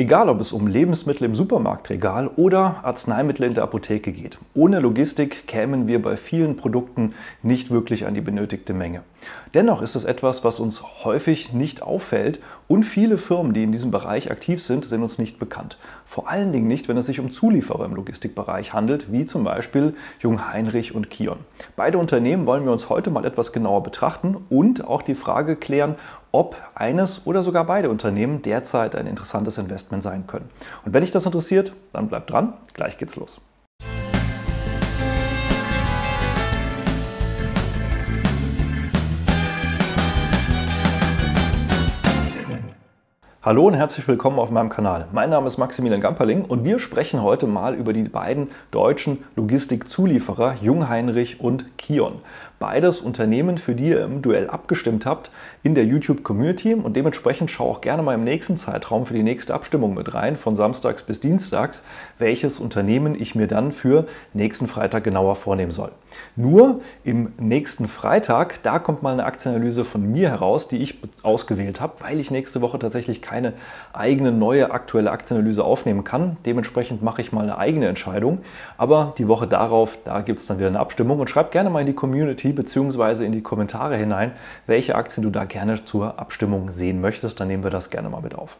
Egal, 0.00 0.30
ob 0.30 0.40
es 0.40 0.52
um 0.52 0.66
Lebensmittel 0.66 1.26
im 1.26 1.34
Supermarktregal 1.34 2.30
oder 2.36 2.76
Arzneimittel 2.84 3.44
in 3.44 3.52
der 3.52 3.64
Apotheke 3.64 4.12
geht. 4.12 4.38
Ohne 4.54 4.80
Logistik 4.80 5.46
kämen 5.46 5.86
wir 5.88 6.00
bei 6.00 6.16
vielen 6.16 6.56
Produkten 6.56 7.12
nicht 7.42 7.70
wirklich 7.70 8.06
an 8.06 8.14
die 8.14 8.22
benötigte 8.22 8.72
Menge. 8.72 9.02
Dennoch 9.52 9.82
ist 9.82 9.96
es 9.96 10.04
etwas, 10.04 10.42
was 10.42 10.58
uns 10.58 10.82
häufig 11.04 11.52
nicht 11.52 11.82
auffällt 11.82 12.40
und 12.66 12.84
viele 12.84 13.18
Firmen, 13.18 13.52
die 13.52 13.62
in 13.62 13.72
diesem 13.72 13.90
Bereich 13.90 14.30
aktiv 14.30 14.62
sind, 14.62 14.86
sind 14.86 15.02
uns 15.02 15.18
nicht 15.18 15.38
bekannt. 15.38 15.76
Vor 16.06 16.30
allen 16.30 16.52
Dingen 16.52 16.66
nicht, 16.66 16.88
wenn 16.88 16.96
es 16.96 17.06
sich 17.06 17.20
um 17.20 17.30
Zulieferer 17.30 17.84
im 17.84 17.94
Logistikbereich 17.94 18.72
handelt, 18.72 19.12
wie 19.12 19.26
zum 19.26 19.44
Beispiel 19.44 19.94
Jungheinrich 20.20 20.94
und 20.94 21.10
Kion. 21.10 21.40
Beide 21.76 21.98
Unternehmen 21.98 22.46
wollen 22.46 22.64
wir 22.64 22.72
uns 22.72 22.88
heute 22.88 23.10
mal 23.10 23.26
etwas 23.26 23.52
genauer 23.52 23.82
betrachten 23.82 24.36
und 24.48 24.82
auch 24.86 25.02
die 25.02 25.14
Frage 25.14 25.56
klären, 25.56 25.96
ob 26.32 26.56
eines 26.74 27.26
oder 27.26 27.42
sogar 27.42 27.64
beide 27.64 27.90
Unternehmen 27.90 28.42
derzeit 28.42 28.94
ein 28.94 29.06
interessantes 29.06 29.58
Investment 29.58 30.02
sein 30.02 30.26
können. 30.26 30.50
Und 30.84 30.92
wenn 30.92 31.02
dich 31.02 31.10
das 31.10 31.26
interessiert, 31.26 31.72
dann 31.92 32.08
bleib 32.08 32.26
dran, 32.26 32.54
gleich 32.74 32.98
geht's 32.98 33.16
los. 33.16 33.40
Hallo 43.42 43.66
und 43.66 43.72
herzlich 43.72 44.06
willkommen 44.06 44.38
auf 44.38 44.50
meinem 44.50 44.68
Kanal. 44.68 45.06
Mein 45.12 45.30
Name 45.30 45.46
ist 45.46 45.56
Maximilian 45.56 46.02
Gamperling 46.02 46.44
und 46.44 46.62
wir 46.62 46.78
sprechen 46.78 47.22
heute 47.22 47.46
mal 47.46 47.74
über 47.74 47.94
die 47.94 48.02
beiden 48.02 48.50
deutschen 48.70 49.24
Logistikzulieferer 49.34 50.56
Jungheinrich 50.60 51.40
und 51.40 51.78
Kion. 51.78 52.20
Beides 52.58 53.00
Unternehmen, 53.00 53.56
für 53.56 53.74
die 53.74 53.88
ihr 53.88 54.04
im 54.04 54.20
Duell 54.20 54.50
abgestimmt 54.50 55.06
habt 55.06 55.30
in 55.62 55.74
der 55.74 55.86
YouTube-Community 55.86 56.74
und 56.74 56.94
dementsprechend 56.94 57.50
schau 57.50 57.70
auch 57.70 57.80
gerne 57.80 58.02
mal 58.02 58.12
im 58.12 58.24
nächsten 58.24 58.58
Zeitraum 58.58 59.06
für 59.06 59.14
die 59.14 59.22
nächste 59.22 59.54
Abstimmung 59.54 59.94
mit 59.94 60.12
rein, 60.12 60.36
von 60.36 60.54
samstags 60.54 61.02
bis 61.02 61.20
dienstags, 61.20 61.82
welches 62.18 62.60
Unternehmen 62.60 63.18
ich 63.18 63.34
mir 63.34 63.46
dann 63.46 63.72
für 63.72 64.06
nächsten 64.34 64.66
Freitag 64.66 65.04
genauer 65.04 65.36
vornehmen 65.36 65.72
soll. 65.72 65.92
Nur 66.36 66.82
im 67.04 67.32
nächsten 67.38 67.88
Freitag, 67.88 68.62
da 68.62 68.78
kommt 68.78 69.02
mal 69.02 69.14
eine 69.14 69.24
Aktienanalyse 69.24 69.86
von 69.86 70.12
mir 70.12 70.28
heraus, 70.28 70.68
die 70.68 70.82
ich 70.82 70.98
ausgewählt 71.22 71.80
habe, 71.80 71.94
weil 72.00 72.20
ich 72.20 72.30
nächste 72.30 72.60
Woche 72.60 72.78
tatsächlich 72.78 73.22
keine 73.30 73.52
eigene 73.92 74.32
neue 74.32 74.72
aktuelle 74.72 75.12
Aktienanalyse 75.12 75.62
aufnehmen 75.62 76.02
kann. 76.02 76.36
Dementsprechend 76.46 77.00
mache 77.00 77.20
ich 77.20 77.32
mal 77.32 77.42
eine 77.42 77.58
eigene 77.58 77.86
Entscheidung. 77.86 78.38
Aber 78.76 79.14
die 79.18 79.28
Woche 79.28 79.46
darauf, 79.46 79.98
da 80.04 80.20
gibt 80.20 80.40
es 80.40 80.46
dann 80.46 80.58
wieder 80.58 80.66
eine 80.66 80.80
Abstimmung 80.80 81.20
und 81.20 81.30
schreibt 81.30 81.52
gerne 81.52 81.70
mal 81.70 81.80
in 81.80 81.86
die 81.86 81.92
Community, 81.92 82.52
bzw. 82.52 83.24
in 83.24 83.30
die 83.30 83.42
Kommentare 83.42 83.96
hinein, 83.96 84.32
welche 84.66 84.96
Aktien 84.96 85.22
du 85.22 85.30
da 85.30 85.44
gerne 85.44 85.84
zur 85.84 86.18
Abstimmung 86.18 86.72
sehen 86.72 87.00
möchtest. 87.00 87.38
Dann 87.38 87.46
nehmen 87.46 87.62
wir 87.62 87.70
das 87.70 87.90
gerne 87.90 88.08
mal 88.08 88.20
mit 88.20 88.34
auf. 88.34 88.56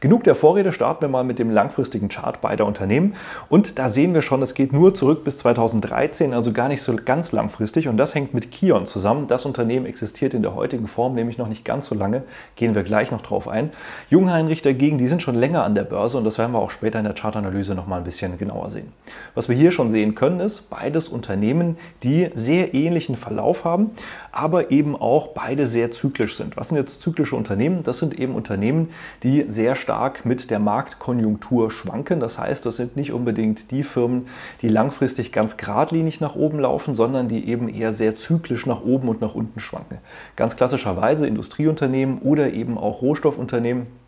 Genug 0.00 0.24
der 0.24 0.34
Vorrede, 0.34 0.72
starten 0.72 1.02
wir 1.02 1.08
mal 1.08 1.24
mit 1.24 1.38
dem 1.38 1.50
langfristigen 1.50 2.08
Chart 2.08 2.40
beider 2.40 2.64
Unternehmen. 2.64 3.14
Und 3.50 3.78
da 3.78 3.88
sehen 3.88 4.14
wir 4.14 4.22
schon, 4.22 4.40
es 4.40 4.54
geht 4.54 4.72
nur 4.72 4.94
zurück 4.94 5.24
bis 5.24 5.36
2013, 5.38 6.32
also 6.32 6.52
gar 6.52 6.68
nicht 6.68 6.80
so 6.80 6.96
ganz 6.96 7.32
langfristig. 7.32 7.88
Und 7.88 7.98
das 7.98 8.14
hängt 8.14 8.32
mit 8.32 8.50
Kion 8.50 8.86
zusammen. 8.86 9.26
Das 9.28 9.44
Unternehmen 9.44 9.84
existiert 9.84 10.32
in 10.32 10.40
der 10.40 10.54
heutigen 10.54 10.86
Form 10.86 11.14
nämlich 11.14 11.36
noch 11.36 11.48
nicht 11.48 11.64
ganz 11.64 11.86
so 11.86 11.94
lange. 11.94 12.22
Gehen 12.56 12.74
wir 12.74 12.84
gleich 12.84 13.10
noch 13.10 13.20
drauf 13.20 13.48
ein. 13.48 13.70
Jungheinrich 14.14 14.62
dagegen, 14.62 14.96
die 14.96 15.08
sind 15.08 15.22
schon 15.22 15.34
länger 15.34 15.64
an 15.64 15.74
der 15.74 15.82
Börse 15.82 16.16
und 16.16 16.22
das 16.22 16.38
werden 16.38 16.52
wir 16.52 16.60
auch 16.60 16.70
später 16.70 17.00
in 17.00 17.04
der 17.04 17.14
Chartanalyse 17.14 17.74
noch 17.74 17.88
mal 17.88 17.98
ein 17.98 18.04
bisschen 18.04 18.38
genauer 18.38 18.70
sehen. 18.70 18.92
Was 19.34 19.48
wir 19.48 19.56
hier 19.56 19.72
schon 19.72 19.90
sehen 19.90 20.14
können, 20.14 20.38
ist 20.38 20.70
beides 20.70 21.08
Unternehmen, 21.08 21.76
die 22.04 22.30
sehr 22.36 22.74
ähnlichen 22.74 23.16
Verlauf 23.16 23.64
haben, 23.64 23.90
aber 24.30 24.70
eben 24.70 24.94
auch 24.94 25.30
beide 25.34 25.66
sehr 25.66 25.90
zyklisch 25.90 26.36
sind. 26.36 26.56
Was 26.56 26.68
sind 26.68 26.78
jetzt 26.78 27.02
zyklische 27.02 27.34
Unternehmen? 27.34 27.82
Das 27.82 27.98
sind 27.98 28.16
eben 28.16 28.36
Unternehmen, 28.36 28.90
die 29.24 29.46
sehr 29.48 29.74
stark 29.74 30.24
mit 30.24 30.48
der 30.48 30.60
Marktkonjunktur 30.60 31.72
schwanken. 31.72 32.20
Das 32.20 32.38
heißt, 32.38 32.64
das 32.64 32.76
sind 32.76 32.94
nicht 32.94 33.12
unbedingt 33.12 33.72
die 33.72 33.82
Firmen, 33.82 34.28
die 34.62 34.68
langfristig 34.68 35.32
ganz 35.32 35.56
geradlinig 35.56 36.20
nach 36.20 36.36
oben 36.36 36.60
laufen, 36.60 36.94
sondern 36.94 37.26
die 37.26 37.48
eben 37.48 37.68
eher 37.68 37.92
sehr 37.92 38.14
zyklisch 38.14 38.64
nach 38.64 38.84
oben 38.84 39.08
und 39.08 39.20
nach 39.20 39.34
unten 39.34 39.58
schwanken. 39.58 39.98
Ganz 40.36 40.54
klassischerweise 40.54 41.26
Industrieunternehmen 41.26 42.18
oder 42.18 42.52
eben 42.52 42.78
auch 42.78 43.02
Rohstoffunternehmen 43.02 44.03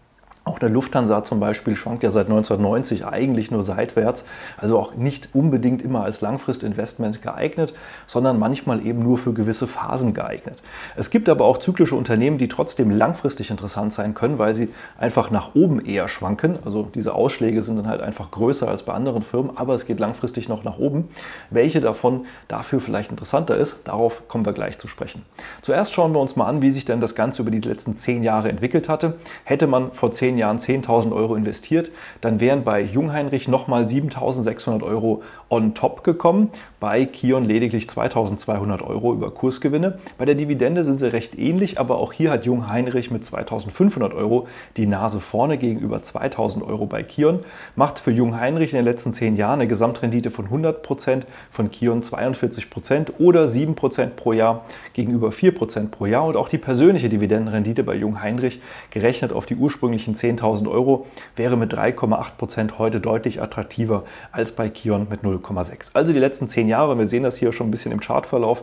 auch 0.47 0.61
der 0.61 0.69
Lufthansa 0.69 1.25
zum 1.25 1.41
Beispiel 1.41 1.75
schwankt 1.75 2.05
ja 2.05 2.11
seit 2.11 2.27
1990 2.27 3.05
eigentlich 3.05 3.51
nur 3.51 3.65
seitwärts, 3.65 4.25
also 4.57 4.79
auch 4.79 4.95
nicht 4.95 5.31
unbedingt 5.35 5.83
immer 5.83 6.05
als 6.05 6.21
Langfristinvestment 6.21 7.21
geeignet, 7.21 7.75
sondern 8.07 8.39
manchmal 8.39 8.87
eben 8.87 9.03
nur 9.03 9.19
für 9.19 9.33
gewisse 9.33 9.67
Phasen 9.67 10.15
geeignet. 10.15 10.63
Es 10.95 11.11
gibt 11.11 11.29
aber 11.29 11.45
auch 11.45 11.59
zyklische 11.59 11.97
Unternehmen, 11.97 12.39
die 12.39 12.47
trotzdem 12.47 12.91
langfristig 12.91 13.51
interessant 13.51 13.93
sein 13.93 14.15
können, 14.15 14.39
weil 14.39 14.55
sie 14.55 14.69
einfach 14.99 15.33
nach 15.33 15.57
oben 15.57 15.85
eher 15.85 16.07
schwanken. 16.07 16.61
Also 16.65 16.89
diese 16.95 17.15
Ausschläge 17.15 17.61
sind 17.63 17.77
dann 17.77 17.89
halt 17.89 18.01
einfach 18.01 18.31
größer 18.31 18.69
als 18.69 18.85
bei 18.85 18.93
anderen 18.93 19.23
Firmen, 19.23 19.57
aber 19.57 19.75
es 19.75 19.85
geht 19.85 19.99
langfristig 19.99 20.49
noch 20.49 20.63
nach 20.63 20.79
oben. 20.79 21.09
Welche 21.51 21.81
davon 21.81 22.25
dafür 22.47 22.79
vielleicht 22.79 23.11
interessanter 23.11 23.57
ist, 23.57 23.81
darauf 23.83 24.29
kommen 24.29 24.47
wir 24.47 24.53
gleich 24.53 24.79
zu 24.79 24.87
sprechen. 24.87 25.23
Zuerst 25.63 25.93
schauen 25.93 26.13
wir 26.13 26.21
uns 26.21 26.37
mal 26.37 26.47
an, 26.47 26.63
wie 26.63 26.71
sich 26.71 26.85
denn 26.85 27.01
das 27.01 27.17
Ganze 27.17 27.43
über 27.43 27.51
die 27.51 27.61
letzten 27.61 27.97
zehn 27.97 28.23
Jahre 28.23 28.49
entwickelt 28.49 28.89
hatte. 28.89 29.17
Hätte 29.43 29.67
man 29.67 29.91
vor 29.91 30.13
zehn 30.13 30.36
zehn 30.37 30.39
Jahren 30.39 30.59
10.000 30.59 31.15
Euro 31.15 31.35
investiert, 31.35 31.91
dann 32.21 32.41
wären 32.41 32.65
bei 32.65 32.83
Jungheinrich 32.83 33.49
nochmal 33.49 33.85
7.600 33.85 34.83
Euro 34.83 35.23
on 35.49 35.75
top 35.75 36.05
gekommen, 36.05 36.51
bei 36.79 37.07
Kion 37.07 37.45
lediglich 37.45 37.87
2.200 37.87 38.83
Euro 38.87 39.13
über 39.13 39.31
Kursgewinne. 39.31 39.99
Bei 40.19 40.25
der 40.25 40.35
Dividende 40.35 40.85
sind 40.85 41.01
sie 41.01 41.11
recht 41.11 41.39
ähnlich, 41.39 41.81
aber 41.81 41.99
auch 41.99 42.13
hier 42.13 42.31
hat 42.31 42.47
Jungheinrich 42.47 43.11
mit 43.11 43.25
2.500 43.25 44.15
Euro 44.15 44.47
die 44.77 44.87
Nase 44.87 45.21
vorne 45.21 45.59
gegenüber 45.59 45.99
2.000 45.99 46.65
Euro 46.67 46.87
bei 46.87 47.03
Kion. 47.03 47.41
Macht 47.75 47.99
für 47.99 48.13
Jungheinrich 48.13 48.73
in 48.73 48.77
den 48.77 48.85
letzten 48.85 49.13
zehn 49.13 49.37
Jahren 49.37 49.61
eine 49.61 49.69
Gesamtrendite 49.69 50.31
von 50.31 50.45
100 50.45 50.83
Prozent, 50.83 51.27
von 51.51 51.71
Kion 51.71 52.03
42 52.03 52.71
Prozent 52.71 53.15
oder 53.19 53.49
7 53.49 53.75
Prozent 53.75 54.17
pro 54.17 54.33
Jahr 54.33 54.65
gegenüber 54.93 55.33
4 55.33 55.55
Prozent 55.55 55.91
pro 55.91 56.07
Jahr. 56.07 56.27
Und 56.27 56.37
auch 56.37 56.49
die 56.49 56.59
persönliche 56.59 57.09
Dividendenrendite 57.09 57.83
bei 57.83 57.95
Jungheinrich 57.95 58.61
gerechnet 58.91 59.33
auf 59.33 59.47
die 59.47 59.57
ursprünglichen 59.57 60.15
10 60.15 60.37
10.000 60.37 60.71
Euro 60.71 61.07
wäre 61.35 61.57
mit 61.57 61.75
3,8 61.75 62.37
Prozent 62.37 62.79
heute 62.79 63.01
deutlich 63.01 63.41
attraktiver 63.41 64.05
als 64.33 64.53
bei 64.53 64.69
Kion 64.69 65.07
mit 65.09 65.23
0,6. 65.23 65.91
Also 65.95 66.13
die 66.13 66.19
letzten 66.19 66.49
zehn 66.49 66.66
Jahre, 66.69 66.99
wir 66.99 67.07
sehen 67.07 67.23
das 67.23 67.37
hier 67.37 67.53
schon 67.53 67.69
ein 67.69 67.71
bisschen 67.71 67.93
im 67.93 68.01
Chartverlauf, 68.01 68.63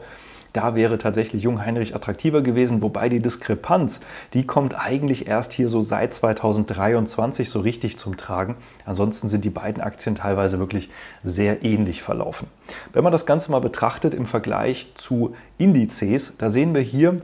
da 0.54 0.76
wäre 0.76 1.00
tatsächlich 1.00 1.42
Jungheinrich 1.42 1.96
attraktiver 1.96 2.44
gewesen, 2.44 2.84
wobei 2.84 3.10
die 3.10 3.20
Diskrepanz, 3.20 4.00
die 4.34 4.46
kommt 4.46 4.76
eigentlich 4.80 5.28
erst 5.28 5.52
hier 5.52 5.68
so 5.68 5.82
seit 5.82 6.14
2023 6.14 7.50
so 7.50 7.60
richtig 7.60 7.98
zum 7.98 8.18
Tragen. 8.18 8.56
Ansonsten 8.86 9.30
sind 9.30 9.44
die 9.46 9.50
beiden 9.50 9.82
Aktien 9.82 10.14
teilweise 10.14 10.60
wirklich 10.60 10.90
sehr 11.24 11.64
ähnlich 11.64 12.04
verlaufen. 12.04 12.48
Wenn 12.94 13.04
man 13.04 13.12
das 13.12 13.26
Ganze 13.26 13.50
mal 13.50 13.62
betrachtet 13.62 14.14
im 14.14 14.28
Vergleich 14.28 14.92
zu 14.94 15.34
Indizes, 15.58 16.34
da 16.38 16.52
sehen 16.52 16.76
wir 16.76 16.82
hier 16.82 17.22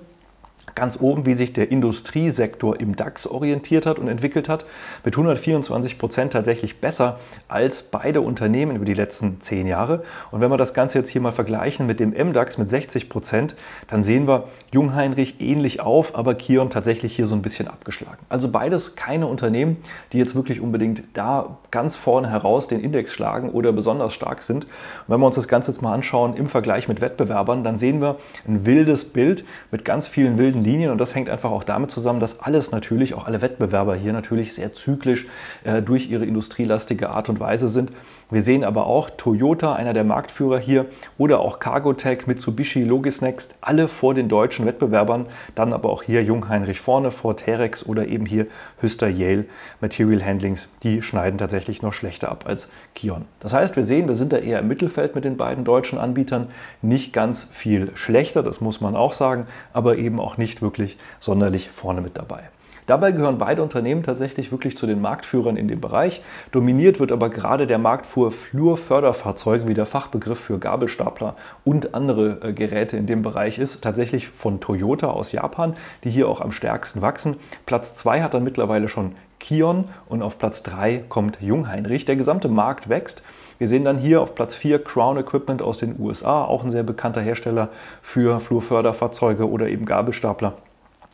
ganz 0.75 0.99
oben, 0.99 1.25
wie 1.25 1.33
sich 1.33 1.53
der 1.53 1.71
Industriesektor 1.71 2.79
im 2.79 2.95
DAX 2.95 3.27
orientiert 3.27 3.85
hat 3.85 3.99
und 3.99 4.07
entwickelt 4.07 4.49
hat, 4.49 4.65
mit 5.03 5.15
124 5.15 5.97
Prozent 5.97 6.33
tatsächlich 6.33 6.79
besser 6.79 7.19
als 7.47 7.83
beide 7.83 8.21
Unternehmen 8.21 8.75
über 8.75 8.85
die 8.85 8.93
letzten 8.93 9.41
zehn 9.41 9.67
Jahre. 9.67 10.03
Und 10.31 10.41
wenn 10.41 10.51
wir 10.51 10.57
das 10.57 10.73
Ganze 10.73 10.97
jetzt 10.97 11.09
hier 11.09 11.21
mal 11.21 11.31
vergleichen 11.31 11.87
mit 11.87 11.99
dem 11.99 12.09
MDAX 12.11 12.57
mit 12.57 12.69
60 12.69 13.09
Prozent, 13.09 13.55
dann 13.87 14.03
sehen 14.03 14.27
wir 14.27 14.45
Jungheinrich 14.71 15.39
ähnlich 15.39 15.79
auf, 15.79 16.15
aber 16.15 16.35
Kion 16.35 16.69
tatsächlich 16.69 17.15
hier 17.15 17.27
so 17.27 17.35
ein 17.35 17.41
bisschen 17.41 17.67
abgeschlagen. 17.67 18.19
Also 18.29 18.49
beides 18.49 18.95
keine 18.95 19.27
Unternehmen, 19.27 19.77
die 20.13 20.17
jetzt 20.17 20.35
wirklich 20.35 20.61
unbedingt 20.61 21.03
da 21.13 21.57
ganz 21.71 21.95
vorne 21.95 22.29
heraus 22.29 22.67
den 22.67 22.81
Index 22.81 23.13
schlagen 23.13 23.49
oder 23.49 23.71
besonders 23.71 24.13
stark 24.13 24.41
sind. 24.41 24.65
Und 24.65 24.69
wenn 25.07 25.19
wir 25.19 25.25
uns 25.25 25.35
das 25.35 25.47
Ganze 25.47 25.71
jetzt 25.71 25.81
mal 25.81 25.93
anschauen 25.93 26.35
im 26.35 26.47
Vergleich 26.47 26.87
mit 26.87 27.01
Wettbewerbern, 27.01 27.63
dann 27.63 27.77
sehen 27.77 28.01
wir 28.01 28.17
ein 28.47 28.65
wildes 28.65 29.05
Bild 29.05 29.43
mit 29.71 29.85
ganz 29.85 30.07
vielen 30.07 30.37
wilden 30.37 30.58
Linien 30.63 30.91
und 30.91 30.97
das 30.99 31.15
hängt 31.15 31.29
einfach 31.29 31.51
auch 31.51 31.63
damit 31.63 31.91
zusammen, 31.91 32.19
dass 32.19 32.39
alles 32.39 32.71
natürlich, 32.71 33.13
auch 33.13 33.25
alle 33.25 33.41
Wettbewerber 33.41 33.95
hier 33.95 34.13
natürlich 34.13 34.53
sehr 34.53 34.73
zyklisch 34.73 35.27
äh, 35.63 35.81
durch 35.81 36.09
ihre 36.09 36.25
industrielastige 36.25 37.09
Art 37.09 37.29
und 37.29 37.39
Weise 37.39 37.67
sind. 37.67 37.91
Wir 38.31 38.43
sehen 38.43 38.63
aber 38.63 38.85
auch 38.85 39.09
Toyota, 39.09 39.73
einer 39.73 39.93
der 39.93 40.03
Marktführer 40.03 40.59
hier, 40.59 40.85
oder 41.17 41.39
auch 41.39 41.59
Cargotec, 41.59 42.27
Mitsubishi, 42.27 42.83
Logisnext, 42.83 43.55
alle 43.59 43.87
vor 43.87 44.13
den 44.13 44.29
deutschen 44.29 44.65
Wettbewerbern. 44.65 45.25
Dann 45.55 45.73
aber 45.73 45.89
auch 45.89 46.03
hier 46.03 46.23
Jungheinrich 46.23 46.79
vorne 46.79 47.11
vor 47.11 47.37
Terex 47.37 47.85
oder 47.85 48.07
eben 48.07 48.25
hier 48.25 48.45
Hüster 48.81 49.09
Yale 49.09 49.45
Material 49.81 50.23
Handlings. 50.23 50.67
Die 50.83 51.01
schneiden 51.01 51.39
tatsächlich 51.39 51.81
noch 51.81 51.93
schlechter 51.93 52.29
ab 52.29 52.45
als 52.47 52.69
Kion. 52.95 53.25
Das 53.39 53.53
heißt, 53.53 53.75
wir 53.75 53.83
sehen, 53.83 54.07
wir 54.07 54.15
sind 54.15 54.31
da 54.31 54.37
eher 54.37 54.59
im 54.59 54.67
Mittelfeld 54.67 55.15
mit 55.15 55.25
den 55.25 55.37
beiden 55.37 55.63
deutschen 55.63 55.97
Anbietern. 55.97 56.49
Nicht 56.81 57.13
ganz 57.13 57.47
viel 57.51 57.91
schlechter, 57.95 58.43
das 58.43 58.61
muss 58.61 58.79
man 58.79 58.95
auch 58.95 59.13
sagen, 59.13 59.47
aber 59.73 59.97
eben 59.97 60.19
auch 60.19 60.37
nicht 60.37 60.48
wirklich 60.61 60.97
sonderlich 61.19 61.69
vorne 61.69 62.01
mit 62.01 62.17
dabei. 62.17 62.49
Dabei 62.89 63.11
gehören 63.11 63.37
beide 63.37 63.61
Unternehmen 63.61 64.01
tatsächlich 64.01 64.51
wirklich 64.51 64.75
zu 64.75 64.87
den 64.87 64.99
Marktführern 64.99 65.57
in 65.57 65.67
dem 65.67 65.79
Bereich. 65.79 66.23
Dominiert 66.51 66.99
wird 66.99 67.11
aber 67.11 67.29
gerade 67.29 67.67
der 67.67 67.77
Markt 67.77 68.07
für 68.07 68.31
Flurförderfahrzeuge, 68.31 69.67
wie 69.67 69.75
der 69.75 69.85
Fachbegriff 69.85 70.39
für 70.39 70.57
Gabelstapler 70.57 71.35
und 71.63 71.93
andere 71.93 72.39
äh, 72.41 72.51
Geräte 72.51 72.97
in 72.97 73.05
dem 73.05 73.21
Bereich 73.21 73.59
ist, 73.59 73.83
tatsächlich 73.83 74.27
von 74.27 74.59
Toyota 74.59 75.11
aus 75.11 75.31
Japan, 75.31 75.75
die 76.03 76.09
hier 76.09 76.27
auch 76.27 76.41
am 76.41 76.51
stärksten 76.51 77.03
wachsen. 77.03 77.35
Platz 77.67 77.93
2 77.93 78.23
hat 78.23 78.33
dann 78.33 78.43
mittlerweile 78.43 78.87
schon 78.87 79.13
Kion 79.39 79.85
und 80.07 80.23
auf 80.23 80.39
Platz 80.39 80.63
3 80.63 81.03
kommt 81.09 81.39
Jungheinrich. 81.41 82.05
Der 82.05 82.15
gesamte 82.15 82.47
Markt 82.47 82.89
wächst. 82.89 83.21
Wir 83.59 83.67
sehen 83.67 83.83
dann 83.83 83.97
hier 83.97 84.21
auf 84.21 84.35
Platz 84.35 84.55
4 84.55 84.83
Crown 84.83 85.17
Equipment 85.17 85.61
aus 85.61 85.79
den 85.79 85.99
USA, 85.99 86.45
auch 86.45 86.63
ein 86.63 86.69
sehr 86.69 86.83
bekannter 86.83 87.19
Hersteller 87.19 87.69
für 88.01 88.39
Flurförderfahrzeuge 88.39 89.49
oder 89.49 89.67
eben 89.67 89.85
Gabelstapler. 89.85 90.53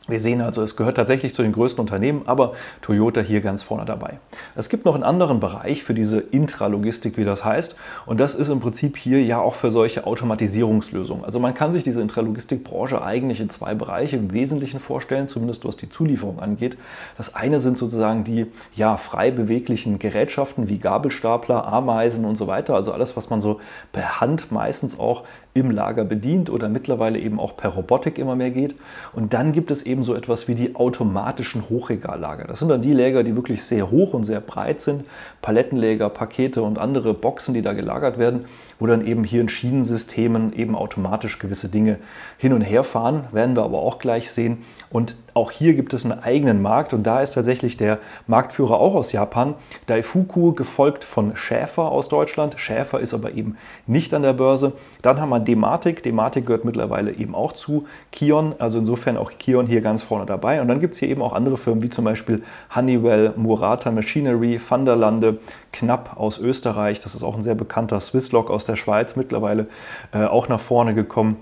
Wir 0.07 0.19
sehen 0.19 0.42
also, 0.42 0.62
es 0.62 0.75
gehört 0.75 0.98
tatsächlich 0.98 1.34
zu 1.34 1.42
den 1.42 1.52
größten 1.52 1.80
Unternehmen, 1.80 2.22
aber 2.28 2.54
Toyota 2.84 3.22
hier 3.22 3.42
ganz 3.42 3.63
vorne 3.63 3.86
dabei. 3.86 4.19
Es 4.56 4.69
gibt 4.69 4.86
noch 4.86 4.94
einen 4.94 5.04
anderen 5.04 5.40
Bereich 5.40 5.84
für 5.84 5.96
diese 5.96 6.19
Intralogistik, 6.19 7.18
wie 7.18 7.24
das 7.24 7.44
heißt, 7.44 7.75
und 8.06 8.19
das 8.19 8.36
ist 8.36 8.50
im 8.50 8.60
Prinzip 8.60 8.98
hier 8.98 9.24
ja 9.24 9.40
auch 9.40 9.56
für 9.56 9.72
solche 9.72 10.06
Automatisierungslösungen. 10.06 11.25
Also 11.25 11.40
man 11.40 11.56
kann 11.56 11.74
sich 11.74 11.81
diese 11.81 12.02
Intralogistikbranche 12.02 13.04
eigentlich 13.04 13.42
in 13.42 13.50
zwei 13.50 13.74
Bereiche 13.74 14.18
im 14.18 14.31
Wesentlichen 14.31 14.80
vorstellen, 14.80 15.28
zumindest 15.28 15.66
was 15.66 15.75
die 15.75 15.90
Zulieferung 15.90 16.40
angeht. 16.40 16.78
Das 17.18 17.34
eine 17.34 17.60
sind 17.60 17.80
sozusagen 17.80 18.24
die 18.24 18.46
ja 18.75 18.98
frei 18.98 19.31
beweglichen 19.31 19.98
Gerätschaften 19.98 20.69
wie 20.69 20.78
Gabelstapler, 20.78 21.66
Ameisen 21.66 22.25
und 22.25 22.36
so 22.36 22.46
weiter, 22.46 22.75
also 22.75 22.92
alles, 22.92 23.18
was 23.18 23.31
man 23.31 23.42
so 23.42 23.60
per 23.92 24.22
Hand 24.22 24.52
meistens 24.52 25.00
auch 25.00 25.24
im 25.56 25.72
Lager 25.72 26.04
bedient 26.04 26.50
oder 26.50 26.68
mittlerweile 26.68 27.18
eben 27.18 27.40
auch 27.40 27.56
per 27.56 27.69
Robotik 27.69 28.19
immer 28.19 28.36
mehr 28.36 28.52
geht. 28.52 28.75
Und 29.13 29.34
dann 29.34 29.54
gibt 29.54 29.72
es 29.72 29.84
eben 29.84 30.04
so 30.04 30.13
etwas 30.13 30.50
wie 30.50 30.54
die 30.54 30.75
automatischen 30.75 31.69
Hochregallager. 31.69 32.44
Das 32.44 32.60
sind 32.60 32.68
dann 32.68 32.81
die 32.81 32.92
Läger, 32.92 33.24
die 33.24 33.38
wirklich 33.38 33.63
sehr 33.63 33.90
hoch 33.90 34.13
und 34.13 34.25
sehr 34.25 34.42
breit 34.42 34.81
sind. 34.81 35.06
Palettenläger, 35.42 36.10
Pakete 36.10 36.62
und 36.62 36.78
andere 36.78 37.13
Boxen, 37.13 37.54
die 37.54 37.62
da 37.62 37.72
gelagert 37.72 38.19
werden, 38.19 38.46
wo 38.80 38.86
dann 38.86 39.07
eben 39.07 39.24
hier 39.24 39.40
in 39.40 39.48
Schienensystemen 39.48 40.52
eben 40.52 40.75
automatisch 40.75 41.40
gewisse 41.40 41.69
Dinge 41.69 42.00
hin 42.38 42.52
und 42.52 42.60
her 42.60 42.84
fahren. 42.84 43.24
Werden 43.31 43.56
wir 43.56 43.63
aber 43.63 43.80
auch 43.80 44.00
gleich 44.00 44.31
sehen. 44.31 44.66
Und 44.90 45.16
auch 45.36 45.52
hier 45.52 45.74
gibt 45.74 45.94
es 45.94 46.06
einen 46.06 46.18
eigenen 46.18 46.62
Markt 46.62 46.94
und 46.94 47.04
da 47.04 47.20
ist 47.20 47.32
tatsächlich 47.32 47.76
der 47.76 48.00
Marktführer 48.26 48.80
auch 48.80 48.96
aus 48.96 49.12
Japan, 49.12 49.56
Daifuku, 49.86 50.54
gefolgt 50.54 51.04
von 51.04 51.36
Schäfer 51.36 51.92
aus 51.92 52.08
Deutschland. 52.08 52.58
Schäfer 52.58 53.02
ist 53.02 53.14
aber 53.14 53.34
eben 53.34 53.58
nicht 53.86 54.14
an 54.14 54.22
der 54.22 54.32
Börse. 54.32 54.72
Dann 55.02 55.20
haben 55.20 55.30
wir 55.30 55.42
Dematic. 55.42 56.02
Dematic 56.04 56.46
gehört 56.46 56.64
mittlerweile 56.64 57.12
eben 57.12 57.36
auch 57.36 57.52
zu 57.52 57.86
Kion, 58.14 58.56
also 58.60 58.78
insofern 58.78 59.18
auch 59.18 59.30
Kion 59.38 59.68
hier 59.68 59.82
ganz 59.82 60.02
vorne 60.02 60.26
dabei. 60.26 60.62
Und 60.62 60.70
dann 60.70 60.80
gibt 60.80 60.94
es 60.94 61.02
hier 61.02 61.10
eben 61.10 61.22
auch 61.22 61.34
andere 61.34 61.58
Firmen 61.58 61.84
wie 61.84 61.90
zum 61.90 62.06
Beispiel 62.06 62.42
Honeywell, 62.74 63.34
Murata 63.36 63.92
Machinery, 63.92 64.58
Vanderlande, 64.66 65.40
Knapp 65.74 66.16
aus 66.16 66.40
Österreich. 66.40 67.02
Das 67.02 67.14
ist 67.14 67.24
auch 67.24 67.36
ein 67.36 67.44
sehr 67.44 67.56
bekannter 67.56 68.00
Swisslock 68.00 68.50
aus 68.50 68.64
der 68.64 68.78
Schweiz, 68.78 69.18
mittlerweile 69.18 69.68
äh, 70.14 70.24
auch 70.24 70.48
nach 70.48 70.62
vorne 70.62 70.94
gekommen. 70.94 71.36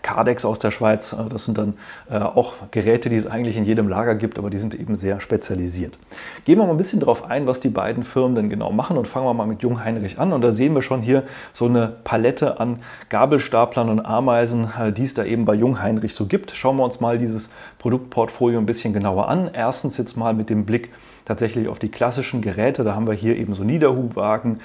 Cardex 0.00 0.44
aus 0.44 0.58
der 0.58 0.70
Schweiz, 0.70 1.12
äh, 1.12 1.28
das 1.28 1.44
sind 1.44 1.58
dann 1.58 1.74
äh, 2.10 2.18
auch 2.18 2.54
Geräte, 2.70 3.08
die 3.08 3.16
es 3.16 3.26
eigentlich 3.26 3.56
in 3.56 3.64
jedem 3.64 3.88
Lager 3.88 4.14
gibt, 4.14 4.38
aber 4.38 4.50
die 4.50 4.58
sind 4.58 4.74
eben 4.74 4.96
sehr 4.96 5.20
spezialisiert. 5.20 5.98
Gehen 6.44 6.58
wir 6.58 6.64
mal 6.64 6.72
ein 6.72 6.78
bisschen 6.78 7.00
darauf 7.00 7.24
ein, 7.24 7.46
was 7.46 7.60
die 7.60 7.68
beiden 7.68 8.04
Firmen 8.04 8.34
denn 8.34 8.48
genau 8.48 8.72
machen 8.72 8.96
und 8.96 9.06
fangen 9.06 9.26
wir 9.26 9.34
mal 9.34 9.46
mit 9.46 9.62
Jungheinrich 9.62 10.18
an. 10.18 10.32
Und 10.32 10.42
da 10.42 10.52
sehen 10.52 10.74
wir 10.74 10.82
schon 10.82 11.02
hier 11.02 11.24
so 11.52 11.66
eine 11.66 11.92
Palette 12.04 12.60
an 12.60 12.78
Gabelstaplern 13.08 13.88
und 13.88 14.00
Ameisen, 14.00 14.68
äh, 14.78 14.92
die 14.92 15.04
es 15.04 15.14
da 15.14 15.24
eben 15.24 15.44
bei 15.44 15.54
Jungheinrich 15.54 16.14
so 16.14 16.26
gibt. 16.26 16.52
Schauen 16.52 16.76
wir 16.76 16.84
uns 16.84 17.00
mal 17.00 17.18
dieses 17.18 17.50
Produktportfolio 17.78 18.58
ein 18.58 18.66
bisschen 18.66 18.92
genauer 18.92 19.28
an. 19.28 19.50
Erstens 19.52 19.98
jetzt 19.98 20.16
mal 20.16 20.34
mit 20.34 20.50
dem 20.50 20.64
Blick 20.64 20.90
tatsächlich 21.24 21.68
auf 21.68 21.78
die 21.78 21.90
klassischen 21.90 22.40
Geräte. 22.40 22.82
Da 22.82 22.94
haben 22.94 23.06
wir 23.06 23.14
hier 23.14 23.36
eben 23.36 23.54
so 23.54 23.62
Niederhubwagen, 23.62 24.60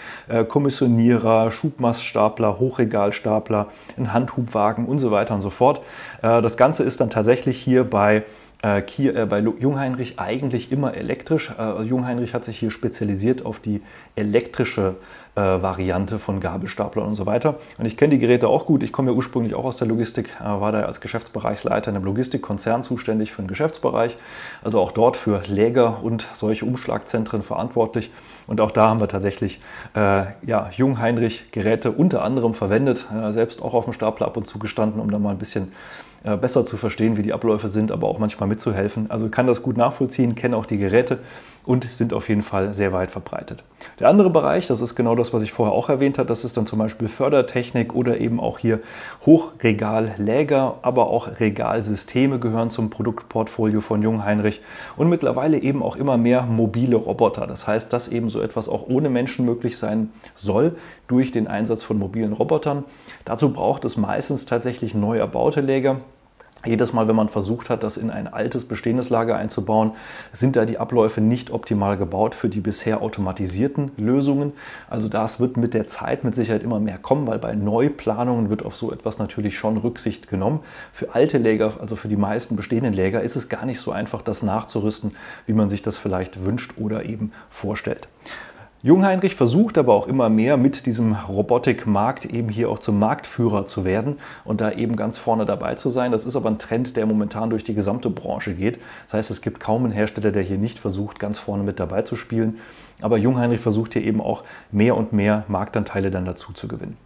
Kommissionierer, 0.47 1.51
Schubmaststapler, 1.51 2.59
Hochregalstapler, 2.59 3.67
einen 3.97 4.13
Handhubwagen 4.13 4.85
und 4.85 4.99
so 4.99 5.11
weiter 5.11 5.17
weiter 5.27 5.35
und 5.35 5.41
so 5.41 5.49
fort. 5.49 5.81
Äh, 6.21 6.41
das 6.41 6.57
Ganze 6.57 6.83
ist 6.83 7.01
dann 7.01 7.09
tatsächlich 7.09 7.57
hier 7.57 7.83
bei 7.83 8.23
äh, 8.63 8.79
äh, 8.79 9.25
bei 9.25 9.39
Jungheinrich 9.39 10.19
eigentlich 10.19 10.71
immer 10.71 10.95
elektrisch. 10.95 11.51
Jungheinrich 11.83 12.33
hat 12.33 12.43
sich 12.43 12.57
hier 12.57 12.71
spezialisiert 12.71 13.45
auf 13.45 13.59
die 13.59 13.81
elektrische 14.15 14.95
Variante 15.35 16.17
von 16.17 16.39
Gabelstaplern 16.39 17.09
und 17.09 17.15
so 17.15 17.27
weiter. 17.27 17.57
Und 17.77 17.85
ich 17.85 17.95
kenne 17.95 18.15
die 18.15 18.17
Geräte 18.17 18.47
auch 18.47 18.65
gut. 18.65 18.81
Ich 18.81 18.91
komme 18.91 19.11
ja 19.11 19.15
ursprünglich 19.15 19.53
auch 19.53 19.65
aus 19.65 19.75
der 19.75 19.87
Logistik, 19.87 20.33
war 20.39 20.71
da 20.71 20.81
als 20.81 20.99
Geschäftsbereichsleiter 20.99 21.91
in 21.91 21.95
einem 21.95 22.05
Logistikkonzern 22.05 22.81
zuständig 22.81 23.31
für 23.31 23.43
den 23.43 23.47
Geschäftsbereich, 23.47 24.17
also 24.63 24.79
auch 24.79 24.91
dort 24.91 25.15
für 25.15 25.43
Läger 25.45 26.01
und 26.01 26.25
solche 26.33 26.65
Umschlagzentren 26.65 27.43
verantwortlich. 27.43 28.09
Und 28.47 28.61
auch 28.61 28.71
da 28.71 28.87
haben 28.87 28.99
wir 28.99 29.09
tatsächlich 29.09 29.61
äh, 29.93 30.23
ja, 30.41 30.71
Jungheinrich 30.75 31.51
Geräte 31.51 31.91
unter 31.91 32.23
anderem 32.23 32.55
verwendet, 32.55 33.05
äh, 33.13 33.31
selbst 33.31 33.61
auch 33.61 33.75
auf 33.75 33.83
dem 33.83 33.93
Stapler 33.93 34.25
ab 34.25 34.37
und 34.37 34.47
zu 34.47 34.57
gestanden, 34.57 35.01
um 35.01 35.11
da 35.11 35.19
mal 35.19 35.31
ein 35.31 35.37
bisschen 35.37 35.65
äh, 35.65 36.06
besser 36.35 36.65
zu 36.65 36.75
verstehen, 36.75 37.15
wie 37.15 37.21
die 37.21 37.33
Abläufe 37.33 37.69
sind, 37.69 37.91
aber 37.91 38.07
auch 38.07 38.19
manchmal 38.19 38.49
mitzuhelfen. 38.49 39.09
Also 39.09 39.29
kann 39.29 39.47
das 39.47 39.61
gut 39.61 39.77
nachvollziehen, 39.77 40.35
kenne 40.35 40.57
auch 40.57 40.65
die 40.65 40.77
Geräte 40.77 41.19
und 41.67 41.83
sind 41.83 42.13
auf 42.13 42.29
jeden 42.29 42.41
Fall 42.41 42.73
sehr 42.73 42.93
weit 42.93 43.11
verbreitet. 43.11 43.63
Der 43.99 44.07
andere 44.07 44.29
Bereich, 44.29 44.67
das 44.67 44.79
ist 44.79 44.95
genau 44.95 45.15
das, 45.15 45.33
was 45.33 45.43
ich 45.43 45.51
vorher 45.51 45.75
auch 45.75 45.89
erwähnt 45.89 46.17
habe, 46.17 46.27
das 46.27 46.45
ist 46.45 46.55
dann 46.55 46.65
zum 46.65 46.79
Beispiel 46.79 47.09
Fördertechnik 47.09 47.93
oder 47.93 48.19
eben 48.19 48.39
auch 48.39 48.57
hier 48.57 48.79
Hochregalläger, 49.25 50.75
aber 50.81 51.07
auch 51.07 51.39
Regalsysteme 51.39 52.39
gehören 52.39 52.69
zum 52.69 52.89
Produktportfolio 52.89 53.81
von 53.81 54.01
Jungheinrich 54.01 54.61
und 54.95 55.09
mittlerweile 55.09 55.59
eben 55.59 55.83
auch 55.83 55.97
immer 55.97 56.17
mehr 56.17 56.43
mobile 56.43 56.95
Roboter. 56.95 57.45
Das 57.47 57.67
heißt, 57.67 57.91
dass 57.91 58.07
eben 58.07 58.29
so 58.29 58.41
etwas 58.41 58.69
auch 58.69 58.87
ohne 58.87 59.09
Menschen 59.09 59.45
möglich 59.45 59.77
sein 59.77 60.11
soll 60.37 60.75
durch 61.07 61.31
den 61.31 61.47
Einsatz 61.47 61.83
von 61.83 61.99
mobilen 61.99 62.31
Robotern. 62.31 62.85
Dazu 63.25 63.51
braucht 63.51 63.83
es 63.83 63.97
meistens 63.97 64.45
tatsächlich 64.45 64.95
neu 64.95 65.17
erbaute 65.17 65.59
Läger. 65.59 65.97
Jedes 66.67 66.91
Mal, 66.91 67.07
wenn 67.07 67.15
man 67.15 67.29
versucht 67.29 67.69
hat, 67.69 67.83
das 67.83 67.97
in 67.97 68.11
ein 68.11 68.27
altes 68.27 68.65
bestehendes 68.65 69.09
Lager 69.09 69.37
einzubauen, 69.37 69.91
sind 70.33 70.55
da 70.55 70.65
die 70.65 70.77
Abläufe 70.77 71.21
nicht 71.21 71.49
optimal 71.51 71.97
gebaut 71.97 72.35
für 72.35 72.49
die 72.49 72.59
bisher 72.59 73.01
automatisierten 73.01 73.91
Lösungen. 73.97 74.53
Also 74.89 75.07
das 75.07 75.39
wird 75.39 75.57
mit 75.57 75.73
der 75.73 75.87
Zeit 75.87 76.23
mit 76.23 76.35
Sicherheit 76.35 76.63
immer 76.63 76.79
mehr 76.79 76.97
kommen, 76.97 77.25
weil 77.27 77.39
bei 77.39 77.55
Neuplanungen 77.55 78.49
wird 78.49 78.65
auf 78.65 78.75
so 78.75 78.91
etwas 78.91 79.17
natürlich 79.17 79.57
schon 79.57 79.77
Rücksicht 79.77 80.29
genommen. 80.29 80.59
Für 80.91 81.15
alte 81.15 81.37
Läger, 81.37 81.73
also 81.79 81.95
für 81.95 82.09
die 82.09 82.17
meisten 82.17 82.55
bestehenden 82.55 82.93
Läger, 82.93 83.21
ist 83.21 83.35
es 83.35 83.49
gar 83.49 83.65
nicht 83.65 83.79
so 83.79 83.91
einfach, 83.91 84.21
das 84.21 84.43
nachzurüsten, 84.43 85.15
wie 85.45 85.53
man 85.53 85.69
sich 85.69 85.81
das 85.81 85.97
vielleicht 85.97 86.43
wünscht 86.43 86.73
oder 86.77 87.05
eben 87.05 87.31
vorstellt. 87.49 88.07
Jungheinrich 88.83 89.33
versucht 89.33 89.79
aber 89.79 89.95
auch 89.95 90.07
immer 90.07 90.29
mehr 90.29 90.55
mit 90.55 90.85
diesem 90.85 91.13
Robotikmarkt 91.13 92.25
eben 92.25 92.49
hier 92.49 92.69
auch 92.69 92.77
zum 92.77 92.99
Marktführer 92.99 93.65
zu 93.65 93.85
werden 93.85 94.17
und 94.45 94.61
da 94.61 94.71
eben 94.71 94.95
ganz 94.95 95.17
vorne 95.17 95.45
dabei 95.45 95.73
zu 95.73 95.89
sein. 95.89 96.11
Das 96.11 96.25
ist 96.25 96.35
aber 96.35 96.49
ein 96.49 96.59
Trend, 96.59 96.95
der 96.95 97.07
momentan 97.07 97.49
durch 97.49 97.63
die 97.63 97.73
gesamte 97.73 98.11
Branche 98.11 98.53
geht. 98.53 98.79
Das 99.05 99.15
heißt, 99.15 99.31
es 99.31 99.41
gibt 99.41 99.59
kaum 99.59 99.85
einen 99.85 99.93
Hersteller, 99.93 100.31
der 100.31 100.43
hier 100.43 100.59
nicht 100.59 100.77
versucht, 100.77 101.17
ganz 101.17 101.39
vorne 101.39 101.63
mit 101.63 101.79
dabei 101.79 102.03
zu 102.03 102.15
spielen. 102.15 102.59
Aber 103.01 103.17
Jungheinrich 103.17 103.61
versucht 103.61 103.93
hier 103.93 104.03
eben 104.03 104.21
auch 104.21 104.43
mehr 104.71 104.95
und 104.95 105.11
mehr 105.11 105.43
Marktanteile 105.47 106.11
dann 106.11 106.25
dazu 106.25 106.53
zu 106.53 106.67
gewinnen. 106.67 106.97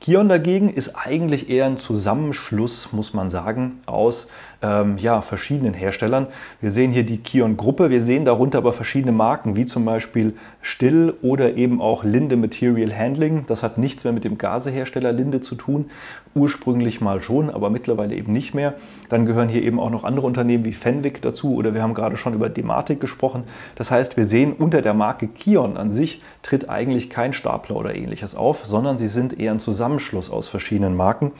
Kion 0.00 0.28
dagegen 0.28 0.68
ist 0.68 0.96
eigentlich 0.96 1.48
eher 1.48 1.66
ein 1.66 1.78
Zusammenschluss, 1.78 2.92
muss 2.92 3.14
man 3.14 3.30
sagen, 3.30 3.80
aus 3.86 4.26
ähm, 4.60 4.98
ja, 4.98 5.22
verschiedenen 5.22 5.74
Herstellern. 5.74 6.26
Wir 6.60 6.72
sehen 6.72 6.90
hier 6.90 7.04
die 7.04 7.18
Kion-Gruppe, 7.18 7.88
wir 7.88 8.02
sehen 8.02 8.24
darunter 8.24 8.58
aber 8.58 8.72
verschiedene 8.72 9.12
Marken, 9.12 9.54
wie 9.54 9.64
zum 9.64 9.84
Beispiel 9.84 10.34
Still 10.60 11.14
oder 11.22 11.54
eben 11.54 11.80
auch 11.80 12.02
Linde 12.02 12.36
Material 12.36 12.92
Handling. 12.96 13.44
Das 13.46 13.62
hat 13.62 13.78
nichts 13.78 14.02
mehr 14.02 14.12
mit 14.12 14.24
dem 14.24 14.38
Gasehersteller 14.38 15.12
Linde 15.12 15.40
zu 15.40 15.54
tun, 15.54 15.90
ursprünglich 16.34 17.00
mal 17.00 17.20
schon, 17.20 17.50
aber 17.50 17.70
mittlerweile 17.70 18.14
eben 18.14 18.32
nicht 18.32 18.54
mehr. 18.54 18.74
Dann 19.08 19.26
gehören 19.26 19.48
hier 19.48 19.62
eben 19.62 19.78
auch 19.78 19.90
noch 19.90 20.04
andere 20.04 20.26
Unternehmen 20.26 20.64
wie 20.64 20.72
Fenwick 20.72 21.22
dazu 21.22 21.54
oder 21.54 21.74
wir 21.74 21.82
haben 21.82 21.94
gerade 21.94 22.16
schon 22.16 22.34
über 22.34 22.48
Dematik 22.48 23.00
gesprochen. 23.00 23.44
Das 23.74 23.90
heißt, 23.90 24.16
wir 24.16 24.24
sehen 24.24 24.52
unter 24.52 24.82
der 24.82 24.94
Marke 24.94 25.28
Kion 25.28 25.76
an 25.76 25.90
sich 25.90 26.22
tritt 26.42 26.68
eigentlich 26.68 27.10
kein 27.10 27.32
Stapler 27.32 27.76
oder 27.76 27.94
ähnliches 27.94 28.34
auf, 28.34 28.64
sondern 28.66 28.96
sie 28.96 29.08
sind 29.08 29.38
eher 29.38 29.52
ein 29.52 29.60
Zusammenschluss 29.60 30.30
aus 30.30 30.48
verschiedenen 30.48 30.96
Marken. 30.96 31.32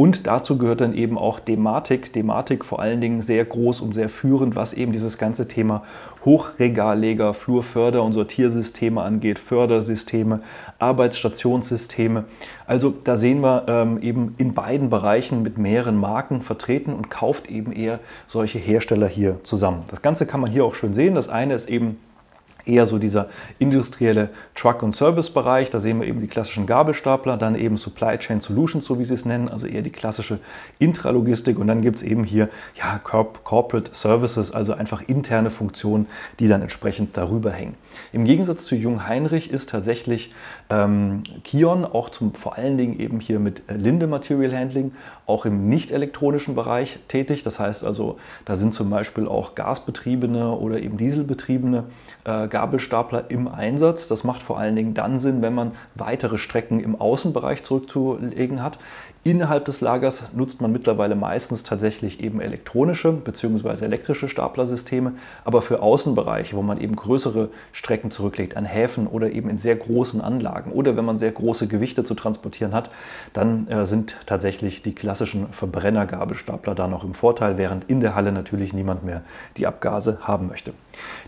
Und 0.00 0.26
dazu 0.26 0.56
gehört 0.56 0.80
dann 0.80 0.94
eben 0.94 1.18
auch 1.18 1.38
Dematik. 1.40 2.14
Dematik 2.14 2.64
vor 2.64 2.80
allen 2.80 3.02
Dingen 3.02 3.20
sehr 3.20 3.44
groß 3.44 3.82
und 3.82 3.92
sehr 3.92 4.08
führend, 4.08 4.56
was 4.56 4.72
eben 4.72 4.92
dieses 4.92 5.18
ganze 5.18 5.46
Thema 5.46 5.82
Hochregalleger, 6.24 7.34
Flurförder- 7.34 8.02
und 8.02 8.14
Sortiersysteme 8.14 9.02
angeht, 9.02 9.38
Fördersysteme, 9.38 10.40
Arbeitsstationssysteme. 10.78 12.24
Also 12.66 12.94
da 13.04 13.18
sehen 13.18 13.42
wir 13.42 13.66
ähm, 13.68 14.00
eben 14.00 14.34
in 14.38 14.54
beiden 14.54 14.88
Bereichen 14.88 15.42
mit 15.42 15.58
mehreren 15.58 16.00
Marken 16.00 16.40
vertreten 16.40 16.94
und 16.94 17.10
kauft 17.10 17.50
eben 17.50 17.70
eher 17.70 18.00
solche 18.26 18.58
Hersteller 18.58 19.06
hier 19.06 19.40
zusammen. 19.42 19.82
Das 19.88 20.00
Ganze 20.00 20.24
kann 20.24 20.40
man 20.40 20.50
hier 20.50 20.64
auch 20.64 20.74
schön 20.74 20.94
sehen. 20.94 21.14
Das 21.14 21.28
eine 21.28 21.52
ist 21.52 21.68
eben 21.68 21.98
eher 22.64 22.86
so 22.86 22.98
dieser 22.98 23.28
industrielle 23.58 24.30
Truck- 24.54 24.82
und 24.82 24.92
Service-Bereich. 24.92 25.70
Da 25.70 25.80
sehen 25.80 26.00
wir 26.00 26.08
eben 26.08 26.20
die 26.20 26.26
klassischen 26.26 26.66
Gabelstapler, 26.66 27.36
dann 27.36 27.54
eben 27.54 27.76
Supply 27.76 28.18
Chain 28.18 28.40
Solutions, 28.40 28.84
so 28.84 28.98
wie 28.98 29.04
sie 29.04 29.14
es 29.14 29.24
nennen, 29.24 29.48
also 29.48 29.66
eher 29.66 29.82
die 29.82 29.90
klassische 29.90 30.38
Intralogistik. 30.78 31.58
Und 31.58 31.68
dann 31.68 31.82
gibt 31.82 31.96
es 31.96 32.02
eben 32.02 32.24
hier 32.24 32.48
ja, 32.74 32.98
Corporate 32.98 33.90
Services, 33.94 34.50
also 34.52 34.72
einfach 34.72 35.02
interne 35.06 35.50
Funktionen, 35.50 36.06
die 36.38 36.48
dann 36.48 36.62
entsprechend 36.62 37.16
darüber 37.16 37.50
hängen. 37.50 37.74
Im 38.12 38.24
Gegensatz 38.24 38.64
zu 38.64 38.74
Jung 38.74 39.06
Heinrich 39.06 39.50
ist 39.50 39.70
tatsächlich 39.70 40.32
ähm, 40.68 41.22
Kion 41.44 41.84
auch 41.84 42.10
zum, 42.10 42.34
vor 42.34 42.56
allen 42.56 42.76
Dingen 42.76 42.98
eben 42.98 43.20
hier 43.20 43.38
mit 43.38 43.62
Linde 43.68 44.06
Material 44.06 44.56
Handling 44.56 44.92
auch 45.26 45.46
im 45.46 45.68
nicht 45.68 45.90
elektronischen 45.90 46.54
Bereich 46.54 46.98
tätig. 47.08 47.42
Das 47.42 47.60
heißt 47.60 47.84
also, 47.84 48.18
da 48.44 48.56
sind 48.56 48.74
zum 48.74 48.90
Beispiel 48.90 49.28
auch 49.28 49.54
gasbetriebene 49.54 50.50
oder 50.50 50.80
eben 50.80 50.96
dieselbetriebene 50.96 51.84
äh, 52.24 52.48
Gabelstapler 52.48 53.30
im 53.30 53.48
Einsatz. 53.48 54.08
Das 54.08 54.24
macht 54.24 54.42
vor 54.42 54.58
allen 54.58 54.76
Dingen 54.76 54.94
dann 54.94 55.18
Sinn, 55.18 55.42
wenn 55.42 55.54
man 55.54 55.72
weitere 55.94 56.38
Strecken 56.38 56.80
im 56.80 57.00
Außenbereich 57.00 57.62
zurückzulegen 57.64 58.62
hat. 58.62 58.78
Innerhalb 59.22 59.66
des 59.66 59.82
Lagers 59.82 60.22
nutzt 60.32 60.62
man 60.62 60.72
mittlerweile 60.72 61.14
meistens 61.14 61.62
tatsächlich 61.62 62.20
eben 62.20 62.40
elektronische 62.40 63.12
bzw. 63.12 63.84
elektrische 63.84 64.28
Staplersysteme, 64.28 65.12
aber 65.44 65.60
für 65.60 65.82
Außenbereiche, 65.82 66.56
wo 66.56 66.62
man 66.62 66.80
eben 66.80 66.96
größere 66.96 67.50
Strecken 67.72 68.10
zurücklegt 68.10 68.56
an 68.56 68.64
Häfen 68.64 69.06
oder 69.06 69.30
eben 69.30 69.50
in 69.50 69.58
sehr 69.58 69.76
großen 69.76 70.22
Anlagen 70.22 70.72
oder 70.72 70.96
wenn 70.96 71.04
man 71.04 71.18
sehr 71.18 71.32
große 71.32 71.66
Gewichte 71.66 72.02
zu 72.02 72.14
transportieren 72.14 72.72
hat, 72.72 72.88
dann 73.34 73.68
äh, 73.68 73.84
sind 73.84 74.16
tatsächlich 74.24 74.80
die 74.80 74.94
klassischen 74.94 75.48
Verbrennergabelstapler 75.52 76.74
da 76.74 76.88
noch 76.88 77.04
im 77.04 77.12
Vorteil, 77.12 77.58
während 77.58 77.90
in 77.90 78.00
der 78.00 78.14
Halle 78.14 78.32
natürlich 78.32 78.72
niemand 78.72 79.04
mehr 79.04 79.20
die 79.58 79.66
Abgase 79.66 80.16
haben 80.22 80.48
möchte. 80.48 80.72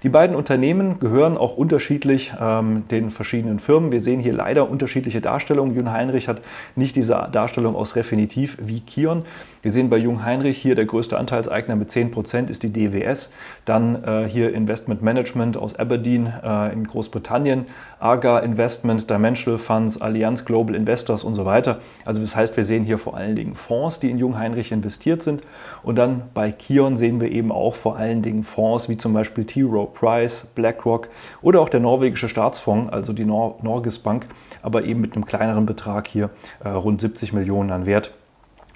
Die 0.02 0.08
beiden 0.08 0.34
Unternehmen 0.34 0.98
gehören 0.98 1.36
auch 1.36 1.58
unterschiedlich 1.58 2.32
ähm, 2.40 2.84
den 2.90 3.10
verschiedenen 3.10 3.58
Firmen. 3.58 3.92
Wir 3.92 4.00
sehen 4.00 4.18
hier 4.18 4.32
leider 4.32 4.70
unterschiedliche 4.70 5.20
Darstellungen. 5.20 5.74
Jun 5.74 5.92
Heinrich 5.92 6.26
hat 6.26 6.40
nicht 6.74 6.96
diese 6.96 7.28
Darstellung 7.30 7.74
aus 7.82 7.96
Refinitiv 7.96 8.56
wie 8.60 8.80
Kion. 8.80 9.24
Wir 9.60 9.72
sehen 9.72 9.90
bei 9.90 9.96
Jung 9.96 10.24
Heinrich 10.24 10.56
hier 10.56 10.76
der 10.76 10.84
größte 10.84 11.18
Anteilseigner 11.18 11.74
mit 11.74 11.90
10% 11.90 12.48
ist 12.48 12.62
die 12.62 12.72
DWS. 12.72 13.30
Dann 13.64 14.04
äh, 14.04 14.28
hier 14.28 14.54
Investment 14.54 15.02
Management 15.02 15.56
aus 15.56 15.74
Aberdeen 15.74 16.32
äh, 16.42 16.72
in 16.72 16.86
Großbritannien, 16.86 17.66
Arga 18.02 18.40
Investment, 18.40 19.08
Dimensional 19.08 19.58
Funds, 19.58 20.00
Allianz 20.00 20.44
Global 20.44 20.74
Investors 20.74 21.22
und 21.24 21.34
so 21.34 21.44
weiter. 21.44 21.80
Also 22.04 22.20
das 22.20 22.34
heißt, 22.34 22.56
wir 22.56 22.64
sehen 22.64 22.84
hier 22.84 22.98
vor 22.98 23.16
allen 23.16 23.36
Dingen 23.36 23.54
Fonds, 23.54 24.00
die 24.00 24.10
in 24.10 24.18
Jung 24.18 24.38
Heinrich 24.38 24.72
investiert 24.72 25.22
sind. 25.22 25.42
Und 25.82 25.96
dann 25.96 26.22
bei 26.34 26.50
Kion 26.50 26.96
sehen 26.96 27.20
wir 27.20 27.30
eben 27.30 27.52
auch 27.52 27.74
vor 27.74 27.96
allen 27.96 28.22
Dingen 28.22 28.42
Fonds 28.42 28.88
wie 28.88 28.96
zum 28.96 29.12
Beispiel 29.12 29.44
T. 29.44 29.62
Rowe 29.62 29.88
Price, 29.92 30.46
BlackRock 30.54 31.08
oder 31.42 31.60
auch 31.60 31.68
der 31.68 31.80
norwegische 31.80 32.28
Staatsfonds, 32.28 32.92
also 32.92 33.12
die 33.12 33.24
Nor 33.24 33.58
Norges 33.62 33.98
Bank, 33.98 34.26
aber 34.62 34.84
eben 34.84 35.00
mit 35.00 35.14
einem 35.14 35.24
kleineren 35.24 35.66
Betrag 35.66 36.08
hier 36.08 36.30
äh, 36.64 36.68
rund 36.68 37.00
70 37.00 37.32
Millionen 37.32 37.70
an 37.70 37.86
Wert. 37.86 38.12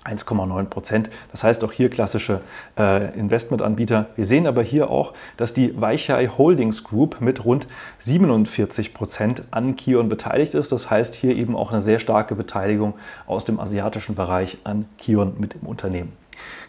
1,9 0.06 0.64
Prozent. 0.66 1.10
Das 1.30 1.44
heißt 1.44 1.64
auch 1.64 1.72
hier 1.72 1.90
klassische 1.90 2.40
äh, 2.78 3.18
Investmentanbieter. 3.18 4.06
Wir 4.16 4.24
sehen 4.24 4.46
aber 4.46 4.62
hier 4.62 4.90
auch, 4.90 5.12
dass 5.36 5.52
die 5.52 5.80
Weichai 5.80 6.28
Holdings 6.28 6.84
Group 6.84 7.20
mit 7.20 7.44
rund 7.44 7.66
47 7.98 8.94
Prozent 8.94 9.42
an 9.50 9.76
Kion 9.76 10.08
beteiligt 10.08 10.54
ist. 10.54 10.72
Das 10.72 10.90
heißt 10.90 11.14
hier 11.14 11.34
eben 11.34 11.56
auch 11.56 11.72
eine 11.72 11.80
sehr 11.80 11.98
starke 11.98 12.34
Beteiligung 12.34 12.94
aus 13.26 13.44
dem 13.44 13.60
asiatischen 13.60 14.14
Bereich 14.14 14.58
an 14.64 14.86
Kion 14.98 15.34
mit 15.38 15.54
im 15.60 15.66
Unternehmen. 15.66 16.12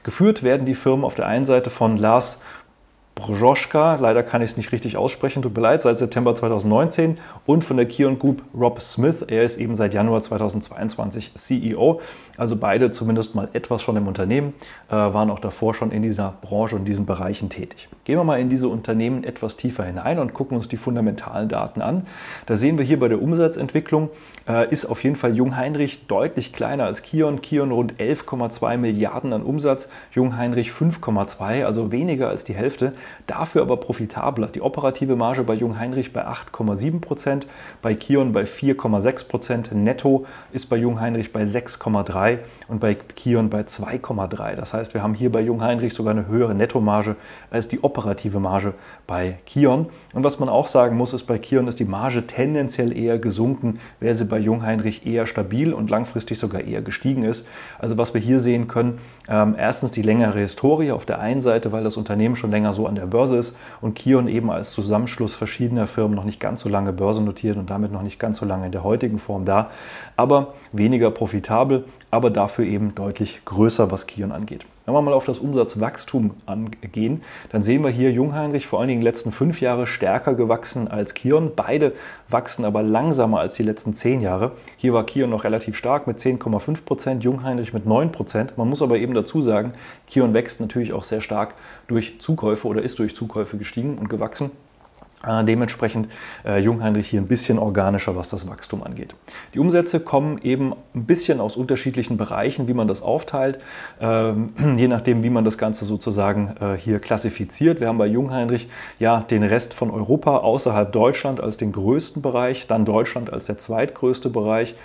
Geführt 0.03 0.44
werden 0.44 0.65
die 0.65 0.75
Firmen 0.75 1.03
auf 1.03 1.15
der 1.15 1.27
einen 1.27 1.46
Seite 1.46 1.70
von 1.70 1.98
Lars 1.98 2.39
Brzoska, 3.18 3.96
leider 3.96 4.22
kann 4.22 4.42
ich 4.42 4.52
es 4.52 4.58
nicht 4.58 4.72
richtig 4.72 4.96
aussprechen, 4.96 5.42
tut 5.42 5.56
mir 5.56 5.62
leid, 5.62 5.82
seit 5.82 5.98
September 5.98 6.36
2019 6.36 7.18
und 7.46 7.64
von 7.64 7.76
der 7.76 7.88
Kion 7.88 8.20
Group 8.20 8.44
Rob 8.58 8.80
Smith, 8.80 9.26
er 9.28 9.44
ist 9.44 9.58
eben 9.58 9.76
seit 9.76 9.94
Januar 9.94 10.22
2022 10.22 11.34
CEO. 11.34 12.00
Also 12.38 12.56
beide 12.56 12.92
zumindest 12.92 13.34
mal 13.34 13.50
etwas 13.54 13.82
schon 13.82 13.98
im 13.98 14.08
Unternehmen, 14.08 14.54
äh, 14.90 14.94
waren 14.94 15.32
auch 15.32 15.40
davor 15.40 15.74
schon 15.74 15.92
in 15.92 16.04
dieser 16.04 16.36
Branche 16.42 16.76
und 16.76 16.86
diesen 16.86 17.08
Bereichen 17.08 17.50
tätig. 17.50 17.90
Gehen 18.06 18.18
wir 18.18 18.24
mal 18.24 18.40
in 18.40 18.50
diese 18.50 18.68
Unternehmen 18.68 19.24
etwas 19.24 19.58
tiefer 19.58 19.84
hinein 19.84 20.20
und 20.20 20.36
gucken 20.36 20.56
uns 20.56 20.68
die 20.68 20.78
fundamentalen 20.78 21.50
Daten 21.50 21.82
an. 21.82 22.06
Da 22.46 22.56
sehen 22.56 22.78
wir 22.78 22.86
hier 22.86 23.00
bei 23.00 23.08
der 23.08 23.22
Umsatzentwicklung, 23.22 24.10
äh, 24.48 24.70
ist 24.72 24.86
auf 24.86 25.04
jeden 25.04 25.16
Fall 25.16 25.36
Jung 25.36 25.58
Heinrich 25.58 26.06
deutlich 26.06 26.54
kleiner 26.54 26.86
als 26.86 27.02
Kion. 27.02 27.42
Kion 27.42 27.72
rund 27.72 27.96
11,2 28.00 28.78
Milliarden 28.78 29.34
an 29.34 29.42
Umsatz, 29.42 29.90
Jung 30.12 30.38
Heinrich 30.38 30.70
5,2, 30.70 31.66
also 31.66 31.92
weniger 31.92 32.30
als 32.30 32.44
die 32.44 32.54
Hälfte. 32.54 32.94
Dafür 33.28 33.62
aber 33.62 33.78
profitabler. 33.78 34.48
Die 34.48 34.62
operative 34.62 35.16
Marge 35.16 35.44
bei 35.44 35.54
Jung 35.54 35.80
Heinrich 35.80 36.14
bei 36.14 36.26
8,7 36.28 37.02
Prozent, 37.02 37.48
bei 37.82 37.96
Kion 37.96 38.34
bei 38.34 38.44
4,6 38.44 39.28
Prozent. 39.28 39.72
Netto 39.74 40.26
ist 40.52 40.68
bei 40.68 40.78
Jung 40.78 41.00
Heinrich 41.00 41.34
bei 41.34 41.44
6,3 41.44 42.40
und 42.68 42.80
bei 42.80 42.96
Kion 42.96 43.50
bei 43.50 43.62
2,3. 43.62 44.56
Das 44.56 44.74
heißt, 44.74 44.94
wir 44.94 45.04
haben 45.04 45.14
hier 45.14 45.32
bei 45.32 45.42
Jung 45.42 45.62
Heinrich 45.62 45.94
sogar 45.94 46.12
eine 46.12 46.28
höhere 46.28 46.56
Nettomarge 46.56 47.16
als 47.50 47.68
die 47.68 47.84
operative 47.84 48.40
Marge 48.40 48.74
bei 49.08 49.40
Kion. 49.46 49.88
Und 50.14 50.24
was 50.24 50.40
man 50.40 50.50
auch 50.50 50.68
sagen 50.68 50.98
muss, 50.98 51.14
ist 51.14 51.24
bei 51.24 51.38
Kion 51.38 51.68
ist 51.68 51.80
die 51.80 51.86
Marge 51.86 52.28
tendenziell 52.28 52.98
eher 52.98 53.20
gesunken, 53.20 53.80
wäre 54.00 54.16
sie 54.16 54.26
bei 54.26 54.40
Jung 54.40 54.64
Heinrich 54.64 55.06
eher 55.06 55.28
stabil 55.28 55.74
und 55.74 55.90
langfristig 55.90 56.40
sogar 56.40 56.62
eher 56.62 56.82
gestiegen 56.82 57.24
ist. 57.24 57.46
Also 57.80 57.98
was 57.98 58.14
wir 58.14 58.22
hier 58.22 58.40
sehen 58.40 58.68
können, 58.68 59.00
ähm, 59.30 59.56
erstens 59.58 59.92
die 59.92 60.02
längere 60.02 60.40
Historie 60.40 60.92
auf 60.92 61.06
der 61.06 61.20
einen 61.20 61.42
Seite, 61.42 61.72
weil 61.72 61.84
das 61.84 61.98
Unternehmen 61.98 62.36
schon 62.36 62.52
länger 62.52 62.74
so 62.74 62.88
an 62.88 62.97
der 62.98 63.06
Börse 63.06 63.38
ist 63.38 63.56
und 63.82 63.96
Kion 63.96 64.27
eben 64.27 64.51
als 64.51 64.72
Zusammenschluss 64.72 65.36
verschiedener 65.36 65.88
Firmen 65.88 66.16
noch 66.16 66.24
nicht 66.24 66.39
ganz 66.39 66.62
so 66.62 66.70
lange 66.70 66.94
börsennotiert 66.94 67.58
und 67.58 67.70
damit 67.70 67.92
noch 67.92 68.01
nicht 68.01 68.20
ganz 68.20 68.38
so 68.38 68.46
lange 68.46 68.66
in 68.66 68.72
der 68.72 68.84
heutigen 68.84 69.20
Form 69.20 69.46
da, 69.46 69.70
aber 70.16 70.54
weniger 70.72 71.12
profitabel, 71.12 71.86
aber 72.12 72.30
dafür 72.30 72.66
eben 72.66 72.96
deutlich 72.96 73.42
größer, 73.46 73.92
was 73.92 74.08
Kion 74.08 74.32
angeht. 74.32 74.66
Wenn 74.86 74.94
wir 74.94 75.02
mal 75.02 75.14
auf 75.14 75.26
das 75.26 75.40
Umsatzwachstum 75.40 76.32
angehen, 76.46 77.22
dann 77.50 77.62
sehen 77.62 77.84
wir 77.84 77.90
hier 77.90 78.10
Jungheinrich 78.12 78.68
vor 78.68 78.80
allen 78.80 78.88
Dingen 78.88 79.02
in 79.02 79.06
den 79.06 79.12
letzten 79.12 79.32
fünf 79.32 79.60
Jahre 79.60 79.86
stärker 79.86 80.34
gewachsen 80.34 80.88
als 80.88 81.14
Kion. 81.14 81.52
Beide 81.58 81.92
wachsen 82.30 82.64
aber 82.64 82.84
langsamer 82.84 83.42
als 83.42 83.56
die 83.56 83.64
letzten 83.64 83.94
zehn 83.94 84.22
Jahre. 84.22 84.54
Hier 84.78 84.94
war 84.94 85.06
Kion 85.06 85.30
noch 85.30 85.44
relativ 85.44 85.76
stark 85.76 86.08
mit 86.08 86.20
10,5 86.20 86.86
Prozent, 86.86 87.24
Jungheinrich 87.26 87.74
mit 87.74 87.86
9 87.86 88.14
Prozent. 88.14 88.58
Man 88.58 88.70
muss 88.70 88.82
aber 88.82 88.98
eben 88.98 89.14
dazu 89.14 89.42
sagen, 89.42 89.74
Kion 90.08 90.34
wächst 90.34 90.62
natürlich 90.62 90.94
auch 90.94 91.04
sehr 91.04 91.20
stark 91.20 91.56
durch 91.90 92.22
Zukäufe 92.22 92.66
oder 92.68 92.82
ist 92.82 92.98
durch 93.00 93.14
Zukäufe 93.14 93.58
gestiegen 93.58 93.98
und 93.98 94.08
gewachsen. 94.08 94.52
Äh, 95.26 95.44
dementsprechend 95.46 96.10
äh, 96.46 96.60
Jungheinrich 96.60 97.08
hier 97.08 97.20
ein 97.20 97.28
bisschen 97.28 97.58
organischer, 97.58 98.16
was 98.16 98.30
das 98.30 98.48
Wachstum 98.48 98.84
angeht. 98.84 99.16
Die 99.56 99.60
Umsätze 99.60 100.00
kommen 100.00 100.40
eben 100.44 100.74
ein 100.94 101.06
bisschen 101.06 101.42
aus 101.42 101.58
unterschiedlichen 101.58 102.18
Bereichen, 102.18 102.68
wie 102.68 102.76
man 102.76 102.88
das 102.88 103.02
aufteilt, 103.02 103.60
ähm, 104.00 104.54
je 104.78 104.88
nachdem, 104.88 105.24
wie 105.24 105.32
man 105.32 105.44
das 105.44 105.58
Ganze 105.58 105.86
sozusagen 105.86 106.56
äh, 106.62 106.78
hier 106.78 107.00
klassifiziert. 107.00 107.80
Wir 107.80 107.88
haben 107.88 107.98
bei 107.98 108.06
Jungheinrich 108.06 108.70
ja 109.00 109.22
den 109.22 109.42
Rest 109.42 109.74
von 109.74 109.90
Europa 109.90 110.38
außerhalb 110.38 110.92
Deutschland 110.92 111.42
als 111.42 111.58
den 111.58 111.72
größten 111.72 112.22
Bereich, 112.22 112.68
dann 112.68 112.86
Deutschland 112.86 113.34
als 113.34 113.46
der 113.46 113.58
zweitgrößte 113.58 114.30
Bereich. 114.30 114.76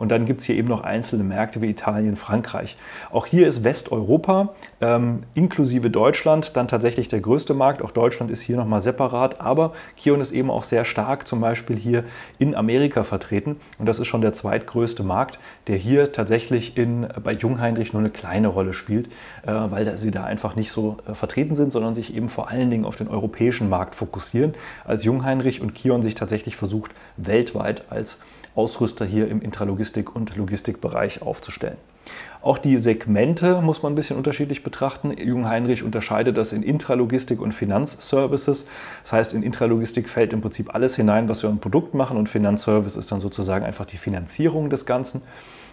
Und 0.00 0.08
dann 0.08 0.24
gibt 0.24 0.40
es 0.40 0.46
hier 0.46 0.56
eben 0.56 0.68
noch 0.68 0.82
einzelne 0.82 1.24
Märkte 1.24 1.60
wie 1.60 1.68
Italien, 1.68 2.16
Frankreich. 2.16 2.78
Auch 3.12 3.26
hier 3.26 3.46
ist 3.46 3.64
Westeuropa 3.64 4.54
ähm, 4.80 5.24
inklusive 5.34 5.90
Deutschland 5.90 6.56
dann 6.56 6.68
tatsächlich 6.68 7.08
der 7.08 7.20
größte 7.20 7.52
Markt. 7.52 7.82
Auch 7.82 7.90
Deutschland 7.90 8.30
ist 8.30 8.40
hier 8.40 8.56
nochmal 8.56 8.80
separat. 8.80 9.42
Aber 9.42 9.74
Kion 9.98 10.22
ist 10.22 10.30
eben 10.32 10.50
auch 10.50 10.62
sehr 10.62 10.86
stark 10.86 11.28
zum 11.28 11.42
Beispiel 11.42 11.76
hier 11.76 12.04
in 12.38 12.54
Amerika 12.54 13.04
vertreten. 13.04 13.56
Und 13.78 13.84
das 13.84 13.98
ist 13.98 14.06
schon 14.06 14.22
der 14.22 14.32
zweitgrößte 14.32 15.02
Markt, 15.02 15.38
der 15.66 15.76
hier 15.76 16.12
tatsächlich 16.12 16.78
in, 16.78 17.06
bei 17.22 17.32
Jungheinrich 17.32 17.92
nur 17.92 18.00
eine 18.00 18.08
kleine 18.08 18.48
Rolle 18.48 18.72
spielt, 18.72 19.08
äh, 19.42 19.52
weil 19.52 19.98
sie 19.98 20.10
da 20.10 20.24
einfach 20.24 20.56
nicht 20.56 20.72
so 20.72 20.96
äh, 21.06 21.12
vertreten 21.12 21.56
sind, 21.56 21.72
sondern 21.72 21.94
sich 21.94 22.16
eben 22.16 22.30
vor 22.30 22.48
allen 22.48 22.70
Dingen 22.70 22.86
auf 22.86 22.96
den 22.96 23.08
europäischen 23.08 23.68
Markt 23.68 23.94
fokussieren. 23.94 24.54
Als 24.86 25.04
Jungheinrich 25.04 25.60
und 25.60 25.74
Kion 25.74 26.00
sich 26.00 26.14
tatsächlich 26.14 26.56
versucht, 26.56 26.92
weltweit 27.18 27.84
als 27.90 28.18
Ausrüster 28.54 29.04
hier 29.04 29.28
im 29.28 29.40
Intralogistik- 29.40 30.14
und 30.14 30.36
Logistikbereich 30.36 31.22
aufzustellen. 31.22 31.76
Auch 32.42 32.56
die 32.56 32.78
Segmente 32.78 33.60
muss 33.60 33.82
man 33.82 33.92
ein 33.92 33.94
bisschen 33.96 34.16
unterschiedlich 34.16 34.62
betrachten. 34.62 35.14
Jung 35.18 35.46
Heinrich 35.46 35.82
unterscheidet 35.82 36.38
das 36.38 36.52
in 36.52 36.62
Intralogistik 36.62 37.40
und 37.40 37.52
Finanzservices. 37.52 38.64
Das 39.02 39.12
heißt, 39.12 39.34
in 39.34 39.42
Intralogistik 39.42 40.08
fällt 40.08 40.32
im 40.32 40.40
Prinzip 40.40 40.74
alles 40.74 40.96
hinein, 40.96 41.28
was 41.28 41.42
wir 41.42 41.50
ein 41.50 41.58
Produkt 41.58 41.92
machen 41.94 42.16
und 42.16 42.28
Finanzservice 42.30 42.96
ist 42.96 43.12
dann 43.12 43.20
sozusagen 43.20 43.64
einfach 43.64 43.84
die 43.84 43.98
Finanzierung 43.98 44.70
des 44.70 44.86
Ganzen. 44.86 45.20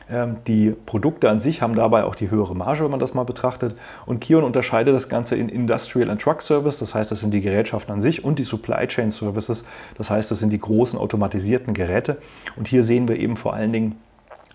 Ähm, 0.10 0.38
die 0.48 0.72
Produkte 0.86 1.30
an 1.30 1.40
sich 1.40 1.62
haben 1.62 1.76
dabei 1.76 2.04
auch 2.06 2.16
die 2.16 2.32
höhere 2.32 2.56
Marge, 2.56 2.84
wenn 2.84 2.92
man 2.92 3.00
das 3.00 3.14
mal 3.14 3.24
betrachtet. 3.24 3.76
Und 4.06 4.22
Kion 4.22 4.44
unterscheidet 4.44 4.96
das 4.96 5.10
Ganze 5.10 5.36
in 5.36 5.50
Industrial 5.50 6.10
and 6.10 6.22
Truck 6.22 6.42
Service, 6.42 6.80
das 6.80 6.96
heißt, 6.96 7.12
das 7.12 7.20
sind 7.20 7.32
die 7.32 7.42
Gerätschaften 7.42 7.94
an 7.94 8.02
sich, 8.02 8.24
und 8.24 8.40
die 8.40 8.44
Supply 8.44 8.88
Chain 8.88 9.12
Services, 9.12 9.66
das 9.98 10.10
heißt, 10.10 10.32
das 10.32 10.40
sind 10.40 10.52
die 10.52 10.60
großen 10.60 10.98
automatisierten 10.98 11.74
Geräte. 11.74 12.18
Und 12.56 12.68
hier 12.68 12.84
sehen 12.84 13.08
wir 13.08 13.18
eben 13.18 13.36
vor 13.36 13.54
allen 13.54 13.74
Dingen 13.74 13.96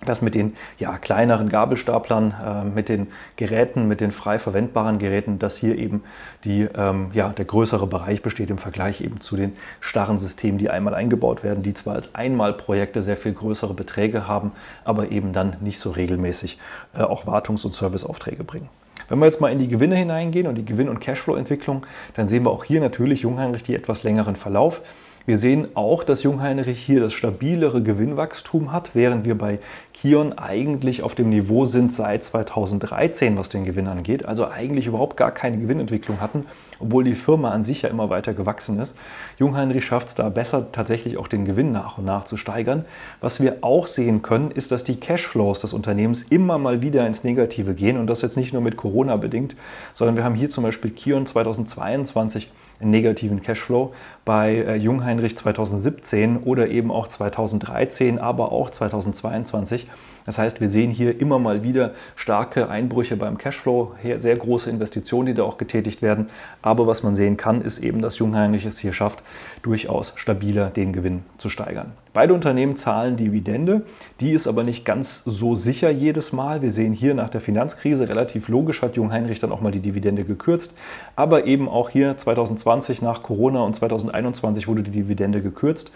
dass 0.04 0.22
mit 0.22 0.34
den 0.34 0.54
ja, 0.78 0.98
kleineren 0.98 1.48
Gabelstaplern, 1.48 2.34
äh, 2.44 2.64
mit 2.64 2.88
den 2.88 3.08
Geräten, 3.36 3.88
mit 3.88 4.00
den 4.00 4.10
frei 4.10 4.38
verwendbaren 4.38 4.98
Geräten, 4.98 5.38
dass 5.38 5.56
hier 5.56 5.76
eben 5.76 6.02
die, 6.44 6.68
ähm, 6.74 7.10
ja, 7.12 7.28
der 7.30 7.44
größere 7.44 7.86
Bereich 7.86 8.22
besteht 8.22 8.50
im 8.50 8.58
Vergleich 8.58 9.00
eben 9.00 9.20
zu 9.20 9.36
den 9.36 9.52
starren 9.80 10.18
Systemen, 10.18 10.58
die 10.58 10.70
einmal 10.70 10.94
eingebaut 10.94 11.42
werden, 11.42 11.62
die 11.62 11.74
zwar 11.74 11.94
als 11.94 12.14
Einmalprojekte 12.14 13.02
sehr 13.02 13.16
viel 13.16 13.32
größere 13.32 13.74
Beträge 13.74 14.26
haben, 14.26 14.52
aber 14.84 15.10
eben 15.10 15.32
dann 15.32 15.56
nicht 15.60 15.78
so 15.78 15.90
regelmäßig 15.90 16.58
äh, 16.94 17.02
auch 17.02 17.26
Wartungs- 17.26 17.64
und 17.64 17.72
Serviceaufträge 17.72 18.44
bringen. 18.44 18.68
Wenn 19.08 19.18
wir 19.18 19.26
jetzt 19.26 19.40
mal 19.40 19.52
in 19.52 19.58
die 19.58 19.68
Gewinne 19.68 19.96
hineingehen 19.96 20.46
und 20.46 20.54
die 20.54 20.64
Gewinn- 20.64 20.88
und 20.88 21.00
Cashflow-Entwicklung, 21.00 21.84
dann 22.14 22.28
sehen 22.28 22.44
wir 22.44 22.50
auch 22.50 22.64
hier 22.64 22.80
natürlich 22.80 23.20
Jungheinrich 23.22 23.62
die 23.62 23.74
etwas 23.74 24.04
längeren 24.04 24.36
Verlauf. 24.36 24.80
Wir 25.24 25.38
sehen 25.38 25.68
auch, 25.74 26.02
dass 26.02 26.24
Jungheinrich 26.24 26.80
hier 26.80 27.00
das 27.00 27.12
stabilere 27.12 27.80
Gewinnwachstum 27.80 28.72
hat, 28.72 28.94
während 28.94 29.24
wir 29.24 29.38
bei 29.38 29.60
Kion 29.94 30.32
eigentlich 30.32 31.04
auf 31.04 31.14
dem 31.14 31.28
Niveau 31.28 31.64
sind 31.64 31.92
seit 31.92 32.24
2013, 32.24 33.36
was 33.36 33.48
den 33.48 33.64
Gewinn 33.64 33.86
angeht. 33.86 34.24
Also 34.24 34.48
eigentlich 34.48 34.88
überhaupt 34.88 35.16
gar 35.16 35.30
keine 35.30 35.58
Gewinnentwicklung 35.58 36.20
hatten, 36.20 36.46
obwohl 36.80 37.04
die 37.04 37.14
Firma 37.14 37.50
an 37.50 37.62
sich 37.62 37.82
ja 37.82 37.88
immer 37.88 38.10
weiter 38.10 38.34
gewachsen 38.34 38.80
ist. 38.80 38.96
Jungheinrich 39.38 39.84
schafft 39.84 40.08
es 40.08 40.14
da 40.16 40.28
besser, 40.28 40.72
tatsächlich 40.72 41.16
auch 41.18 41.28
den 41.28 41.44
Gewinn 41.44 41.70
nach 41.70 41.98
und 41.98 42.04
nach 42.04 42.24
zu 42.24 42.36
steigern. 42.36 42.84
Was 43.20 43.40
wir 43.40 43.58
auch 43.60 43.86
sehen 43.86 44.22
können, 44.22 44.50
ist, 44.50 44.72
dass 44.72 44.82
die 44.82 44.98
Cashflows 44.98 45.60
des 45.60 45.72
Unternehmens 45.72 46.22
immer 46.22 46.58
mal 46.58 46.82
wieder 46.82 47.06
ins 47.06 47.22
Negative 47.22 47.74
gehen 47.74 47.96
und 47.96 48.08
das 48.08 48.22
jetzt 48.22 48.36
nicht 48.36 48.52
nur 48.52 48.62
mit 48.62 48.76
Corona 48.76 49.14
bedingt, 49.16 49.54
sondern 49.94 50.16
wir 50.16 50.24
haben 50.24 50.34
hier 50.34 50.50
zum 50.50 50.64
Beispiel 50.64 50.90
Kion 50.90 51.26
2022 51.26 52.46
einen 52.46 52.61
negativen 52.82 53.42
Cashflow, 53.42 53.92
bei 54.24 54.54
äh, 54.54 54.76
Jungheinrich 54.76 55.36
2017 55.36 56.38
oder 56.38 56.68
eben 56.68 56.90
auch 56.90 57.08
2013, 57.08 58.18
aber 58.18 58.52
auch 58.52 58.70
2022. 58.70 59.88
Das 60.26 60.38
heißt, 60.38 60.60
wir 60.60 60.68
sehen 60.68 60.90
hier 60.90 61.20
immer 61.20 61.38
mal 61.38 61.62
wieder 61.62 61.92
starke 62.16 62.68
Einbrüche 62.68 63.16
beim 63.16 63.38
Cashflow, 63.38 63.92
sehr 64.16 64.36
große 64.36 64.70
Investitionen, 64.70 65.26
die 65.26 65.34
da 65.34 65.42
auch 65.42 65.58
getätigt 65.58 66.02
werden. 66.02 66.30
Aber 66.62 66.86
was 66.86 67.02
man 67.02 67.16
sehen 67.16 67.36
kann, 67.36 67.62
ist 67.62 67.78
eben, 67.78 68.02
dass 68.02 68.18
Jungheinrich 68.18 68.64
es 68.64 68.78
hier 68.78 68.92
schafft, 68.92 69.22
durchaus 69.62 70.12
stabiler 70.16 70.70
den 70.70 70.92
Gewinn 70.92 71.22
zu 71.38 71.48
steigern. 71.48 71.92
Beide 72.14 72.34
Unternehmen 72.34 72.76
zahlen 72.76 73.16
Dividende, 73.16 73.82
die 74.20 74.32
ist 74.32 74.46
aber 74.46 74.64
nicht 74.64 74.84
ganz 74.84 75.22
so 75.24 75.56
sicher 75.56 75.90
jedes 75.90 76.32
Mal. 76.32 76.60
Wir 76.60 76.70
sehen 76.70 76.92
hier 76.92 77.14
nach 77.14 77.30
der 77.30 77.40
Finanzkrise 77.40 78.06
relativ 78.06 78.48
logisch 78.48 78.82
hat 78.82 78.96
Jungheinrich 78.96 79.38
dann 79.38 79.50
auch 79.50 79.62
mal 79.62 79.72
die 79.72 79.80
Dividende 79.80 80.24
gekürzt, 80.24 80.74
aber 81.16 81.46
eben 81.46 81.68
auch 81.68 81.88
hier 81.88 82.18
2020 82.18 83.00
nach 83.00 83.22
Corona 83.22 83.62
und 83.62 83.74
2021 83.74 84.68
wurde 84.68 84.82
die 84.82 84.90
Dividende 84.90 85.40
gekürzt. 85.40 85.90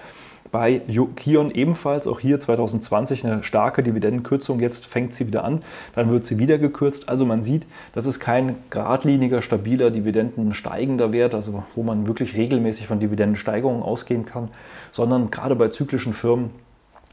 Bei 0.52 0.80
Kion 1.16 1.50
ebenfalls, 1.50 2.06
auch 2.06 2.20
hier 2.20 2.38
2020 2.38 3.24
eine 3.24 3.42
starke 3.42 3.82
Dividendenkürzung. 3.82 4.60
Jetzt 4.60 4.86
fängt 4.86 5.14
sie 5.14 5.26
wieder 5.26 5.44
an, 5.44 5.62
dann 5.94 6.10
wird 6.10 6.26
sie 6.26 6.38
wieder 6.38 6.58
gekürzt. 6.58 7.08
Also 7.08 7.26
man 7.26 7.42
sieht, 7.42 7.66
das 7.92 8.06
ist 8.06 8.20
kein 8.20 8.56
geradliniger, 8.70 9.42
stabiler, 9.42 9.90
dividendensteigender 9.90 11.12
Wert, 11.12 11.34
also 11.34 11.64
wo 11.74 11.82
man 11.82 12.06
wirklich 12.06 12.36
regelmäßig 12.36 12.86
von 12.86 13.00
Dividendensteigerungen 13.00 13.82
ausgehen 13.82 14.26
kann, 14.26 14.48
sondern 14.90 15.30
gerade 15.30 15.56
bei 15.56 15.68
zyklischen 15.68 16.12
Firmen 16.12 16.50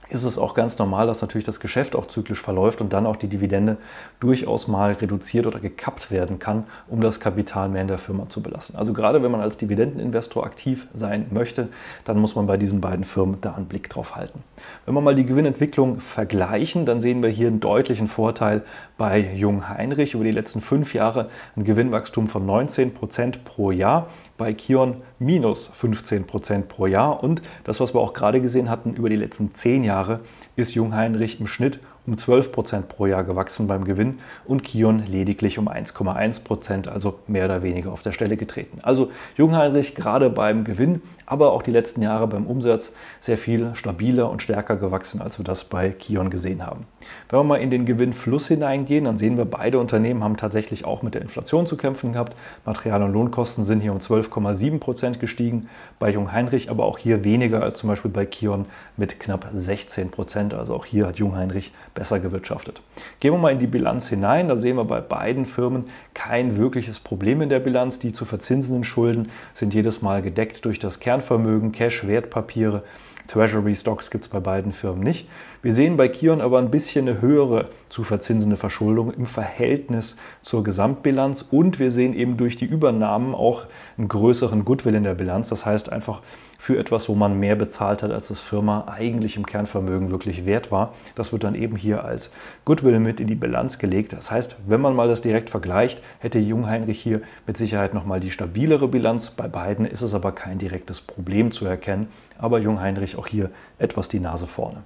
ist 0.10 0.24
es 0.24 0.38
auch 0.38 0.54
ganz 0.54 0.78
normal, 0.78 1.08
dass 1.08 1.22
natürlich 1.22 1.46
das 1.46 1.60
Geschäft 1.60 1.96
auch 1.96 2.08
zyklisch 2.08 2.42
verläuft 2.42 2.82
und 2.82 2.94
dann 2.94 3.06
auch 3.06 3.16
die 3.16 3.28
Dividende 3.28 3.78
durchaus 4.20 4.68
mal 4.68 4.94
reduziert 4.94 5.48
oder 5.48 5.60
gekappt 5.60 6.12
werden 6.12 6.40
kann, 6.40 6.66
um 6.88 7.02
das 7.02 7.20
Kapital 7.20 7.70
mehr 7.70 7.82
in 7.82 7.88
der 7.88 7.98
Firma 7.98 8.30
zu 8.30 8.42
belassen. 8.42 8.76
Also 8.76 8.94
gerade 8.94 9.24
wenn 9.24 9.32
man 9.32 9.42
als 9.42 9.58
Dividendeninvestor 9.58 10.46
aktiv 10.46 10.88
sein 10.94 11.28
möchte, 11.32 11.70
dann 12.04 12.20
muss 12.20 12.36
man 12.36 12.46
bei 12.48 12.58
diesen 12.58 12.82
beiden 12.82 13.06
Firmen 13.06 13.40
da 13.42 13.54
einen 13.54 13.66
Blick 13.66 13.90
drauf 13.90 14.16
halten. 14.16 14.44
Wenn 14.86 14.94
wir 14.94 15.02
mal 15.02 15.16
die 15.16 15.26
Gewinnentwicklung 15.26 16.00
vergleichen, 16.00 16.86
dann 16.86 17.02
sehen 17.02 17.24
wir 17.24 17.30
hier 17.30 17.48
einen 17.48 17.60
deutlichen 17.60 18.08
Vorteil 18.08 18.64
bei 18.98 19.20
Jung 19.36 19.70
Heinrich 19.70 20.14
über 20.14 20.24
die 20.24 20.32
letzten 20.32 20.62
fünf 20.62 20.94
Jahre 20.94 21.30
ein 21.56 21.64
Gewinnwachstum 21.64 22.28
von 22.28 22.46
19 22.46 22.94
Prozent 22.94 23.44
pro 23.46 23.72
Jahr 23.72 24.08
bei 24.38 24.54
Kion 24.54 25.02
minus 25.20 25.68
15 25.68 26.26
Prozent 26.26 26.68
pro 26.68 26.88
Jahr. 26.88 27.24
Und 27.24 27.42
das, 27.64 27.80
was 27.80 27.94
wir 27.94 28.02
auch 28.02 28.14
gerade 28.14 28.42
gesehen 28.42 28.70
hatten, 28.70 28.94
über 28.94 29.10
die 29.10 29.16
letzten 29.16 29.54
zehn 29.54 29.84
Jahre 29.84 30.22
ist 30.56 30.74
Jungheinrich 30.74 31.40
im 31.40 31.48
Schnitt 31.48 31.80
um 32.06 32.18
12 32.18 32.52
Prozent 32.52 32.90
pro 32.90 33.06
Jahr 33.06 33.24
gewachsen 33.24 33.68
beim 33.68 33.86
Gewinn 33.86 34.20
und 34.46 34.64
Kion 34.64 35.06
lediglich 35.06 35.58
um 35.58 35.70
1,1 35.70 36.44
Prozent, 36.44 36.88
also 36.88 37.20
mehr 37.28 37.46
oder 37.46 37.64
weniger 37.64 37.92
auf 37.92 38.04
der 38.04 38.12
Stelle 38.12 38.36
getreten. 38.36 38.80
Also 38.82 39.12
Jungheinrich 39.38 39.96
gerade 39.96 40.30
beim 40.30 40.64
Gewinn, 40.64 41.02
aber 41.26 41.52
auch 41.52 41.62
die 41.62 41.72
letzten 41.72 42.02
Jahre 42.02 42.28
beim 42.28 42.46
Umsatz 42.46 42.94
sehr 43.20 43.38
viel 43.38 43.76
stabiler 43.76 44.30
und 44.30 44.42
stärker 44.42 44.76
gewachsen, 44.76 45.22
als 45.22 45.38
wir 45.38 45.46
das 45.46 45.64
bei 45.64 45.90
Kion 45.90 46.30
gesehen 46.30 46.66
haben. 46.66 46.86
Wenn 47.30 47.40
wir 47.40 47.44
mal 47.44 47.58
in 47.58 47.70
den 47.70 47.86
Gewinnfluss 47.86 48.48
hineingehen, 48.48 49.06
dann 49.06 49.18
sehen 49.18 49.38
wir, 49.38 49.46
beide 49.46 49.80
Unternehmen 49.80 50.24
haben 50.24 50.38
tatsächlich 50.38 50.86
auch 50.86 51.02
mit 51.02 51.14
der 51.14 51.22
Inflation 51.22 51.66
zu 51.66 51.78
kämpfen 51.78 52.14
gehabt. 52.14 52.36
Material- 52.66 53.04
und 53.04 53.14
Lohnkosten 53.14 53.66
sind 53.66 53.82
hier 53.82 53.92
um 53.92 54.00
12,7 54.00 54.80
Prozent 54.80 55.20
gestiegen, 55.20 55.70
bei 56.00 56.10
Jungheinrich 56.10 56.70
aber 56.70 56.86
auch 56.86 56.98
hier 56.98 57.24
weniger 57.24 57.62
als 57.62 57.78
zum 57.78 57.90
Beispiel 57.90 58.12
bei 58.12 58.26
Kion 58.26 58.66
mit 58.98 59.20
knapp 59.20 59.48
16 59.54 60.12
Prozent. 60.12 60.54
Also 60.54 60.76
auch 60.76 60.86
hier 60.86 61.08
hat 61.08 61.18
Jungheinrich 61.18 61.72
besser 61.94 62.20
gewirtschaftet. 62.20 62.82
Gehen 63.20 63.34
wir 63.34 63.38
mal 63.38 63.52
in 63.52 63.60
die 63.60 63.68
Bilanz 63.68 64.10
hinein. 64.10 64.48
Da 64.48 64.58
sehen 64.58 64.78
wir 64.78 64.86
bei 64.86 65.02
beiden 65.02 65.46
Firmen 65.46 65.86
kein 66.14 66.58
wirkliches 66.58 67.00
Problem 67.00 67.42
in 67.42 67.50
der 67.50 67.60
Bilanz. 67.60 68.00
Die 68.00 68.12
zu 68.12 68.26
verzinsenden 68.26 68.84
Schulden 68.84 69.30
sind 69.54 69.74
jedes 69.74 70.02
Mal 70.02 70.22
gedeckt 70.22 70.66
durch 70.66 70.80
das 70.80 71.00
Kernvermögen, 71.14 71.72
Cash, 71.72 72.08
Wertpapiere. 72.08 72.82
Treasury 73.28 73.76
Stocks 73.76 74.10
gibt 74.10 74.26
es 74.26 74.30
bei 74.30 74.40
beiden 74.40 74.74
Firmen 74.74 75.04
nicht. 75.04 75.30
Wir 75.62 75.72
sehen 75.72 75.96
bei 75.96 76.08
Kion 76.08 76.42
aber 76.42 76.58
ein 76.58 76.72
bisschen 76.72 77.08
eine 77.08 77.22
höhere 77.22 77.70
zu 77.90 78.02
verzinsende 78.04 78.58
Verschuldung 78.58 79.14
im 79.14 79.28
Verhältnis 79.28 80.16
zur 80.42 80.64
Gesamtbilanz 80.64 81.46
und 81.52 81.78
wir 81.78 81.92
sehen 81.92 82.16
eben 82.16 82.36
durch 82.36 82.56
die 82.56 82.66
Übernahmen 82.66 83.36
auch 83.36 83.68
einen 83.96 84.08
größeren 84.08 84.66
Goodwill 84.66 84.96
in 84.96 85.04
der 85.04 85.14
Bilanz. 85.14 85.50
Das 85.50 85.68
heißt 85.68 85.92
einfach 85.92 86.22
für 86.64 86.80
etwas, 86.80 87.10
wo 87.10 87.14
man 87.14 87.38
mehr 87.38 87.58
bezahlt 87.58 88.04
hat, 88.04 88.12
als 88.12 88.30
das 88.30 88.40
Firma 88.40 88.86
eigentlich 88.88 89.36
im 89.36 89.46
Kernvermögen 89.46 90.12
wirklich 90.12 90.46
wert 90.46 90.72
war. 90.72 90.94
Das 91.14 91.34
wird 91.34 91.44
dann 91.44 91.56
eben 91.56 91.76
hier 91.76 92.06
als 92.06 92.32
Goodwill 92.64 93.02
mit 93.02 93.20
in 93.20 93.28
die 93.28 93.36
Bilanz 93.36 93.80
gelegt. 93.80 94.14
Das 94.14 94.32
heißt, 94.32 94.56
wenn 94.66 94.80
man 94.80 94.96
mal 94.96 95.10
das 95.10 95.22
direkt 95.22 95.50
vergleicht, 95.50 96.02
hätte 96.20 96.40
Jungheinrich 96.40 97.02
hier 97.02 97.20
mit 97.46 97.58
Sicherheit 97.58 97.94
nochmal 97.94 98.22
die 98.22 98.32
stabilere 98.32 98.88
Bilanz. 98.88 99.32
Bei 99.32 99.50
beiden 99.50 99.86
ist 99.86 100.02
es 100.02 100.14
aber 100.14 100.32
kein 100.32 100.58
direktes 100.58 101.02
Problem 101.02 101.52
zu 101.52 101.66
erkennen. 101.66 102.08
Aber 102.38 102.60
Jungheinrich 102.60 103.18
auch 103.18 103.28
hier 103.28 103.50
etwas 103.78 104.08
die 104.08 104.22
Nase 104.22 104.48
vorne. 104.48 104.84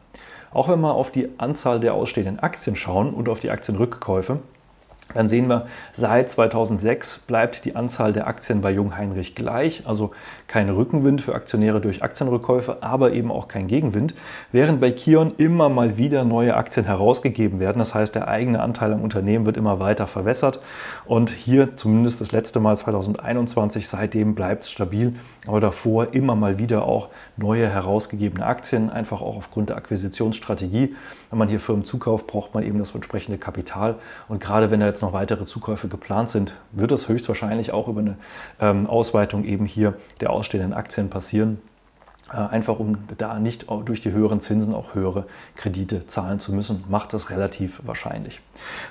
Auch 0.51 0.69
wenn 0.69 0.79
wir 0.79 0.95
auf 0.95 1.11
die 1.11 1.29
Anzahl 1.37 1.79
der 1.79 1.93
ausstehenden 1.93 2.39
Aktien 2.39 2.75
schauen 2.75 3.13
und 3.13 3.29
auf 3.29 3.37
die 3.37 3.51
Aktienrückkäufe, 3.51 4.39
dann 5.13 5.27
sehen 5.27 5.47
wir, 5.47 5.67
seit 5.93 6.29
2006 6.29 7.19
bleibt 7.19 7.65
die 7.65 7.75
Anzahl 7.75 8.13
der 8.13 8.27
Aktien 8.27 8.61
bei 8.61 8.71
Jungheinrich 8.71 9.35
gleich, 9.35 9.83
also 9.85 10.11
kein 10.47 10.69
Rückenwind 10.69 11.21
für 11.21 11.33
Aktionäre 11.33 11.81
durch 11.81 12.03
Aktienrückkäufe, 12.03 12.77
aber 12.81 13.13
eben 13.13 13.31
auch 13.31 13.47
kein 13.47 13.67
Gegenwind, 13.67 14.13
während 14.51 14.81
bei 14.81 14.91
Kion 14.91 15.33
immer 15.37 15.69
mal 15.69 15.97
wieder 15.97 16.23
neue 16.23 16.55
Aktien 16.55 16.85
herausgegeben 16.85 17.59
werden. 17.59 17.79
Das 17.79 17.93
heißt, 17.93 18.15
der 18.15 18.27
eigene 18.27 18.61
Anteil 18.61 18.93
am 18.93 19.01
Unternehmen 19.01 19.45
wird 19.45 19.57
immer 19.57 19.79
weiter 19.79 20.07
verwässert 20.07 20.59
und 21.05 21.29
hier 21.29 21.75
zumindest 21.75 22.21
das 22.21 22.31
letzte 22.31 22.59
Mal 22.59 22.75
2021, 22.75 23.87
seitdem 23.87 24.35
bleibt 24.35 24.63
es 24.63 24.71
stabil, 24.71 25.15
aber 25.47 25.61
davor 25.61 26.13
immer 26.13 26.35
mal 26.35 26.57
wieder 26.57 26.83
auch 26.83 27.09
neue 27.37 27.69
herausgegebene 27.69 28.45
Aktien, 28.45 28.89
einfach 28.89 29.21
auch 29.21 29.37
aufgrund 29.37 29.69
der 29.69 29.77
Akquisitionsstrategie. 29.77 30.95
Wenn 31.29 31.39
man 31.39 31.47
hier 31.47 31.59
Firmen 31.59 31.85
zukauft, 31.85 32.27
braucht 32.27 32.53
man 32.53 32.63
eben 32.63 32.79
das 32.79 32.93
entsprechende 32.93 33.37
Kapital 33.37 33.95
und 34.27 34.41
gerade 34.41 34.71
wenn 34.71 34.79
da 34.79 34.85
noch 35.01 35.13
weitere 35.13 35.45
Zukäufe 35.45 35.87
geplant 35.87 36.29
sind, 36.29 36.53
wird 36.71 36.91
das 36.91 37.07
höchstwahrscheinlich 37.07 37.71
auch 37.71 37.87
über 37.87 38.01
eine 38.01 38.17
ähm, 38.59 38.87
Ausweitung 38.87 39.45
eben 39.45 39.65
hier 39.65 39.95
der 40.21 40.31
ausstehenden 40.31 40.73
Aktien 40.73 41.09
passieren. 41.09 41.59
Äh, 42.33 42.37
einfach 42.37 42.79
um 42.79 42.97
da 43.17 43.39
nicht 43.39 43.67
durch 43.85 44.01
die 44.01 44.11
höheren 44.11 44.41
Zinsen 44.41 44.73
auch 44.73 44.95
höhere 44.95 45.25
Kredite 45.55 46.07
zahlen 46.07 46.39
zu 46.39 46.53
müssen, 46.53 46.83
macht 46.89 47.13
das 47.13 47.29
relativ 47.29 47.81
wahrscheinlich. 47.85 48.41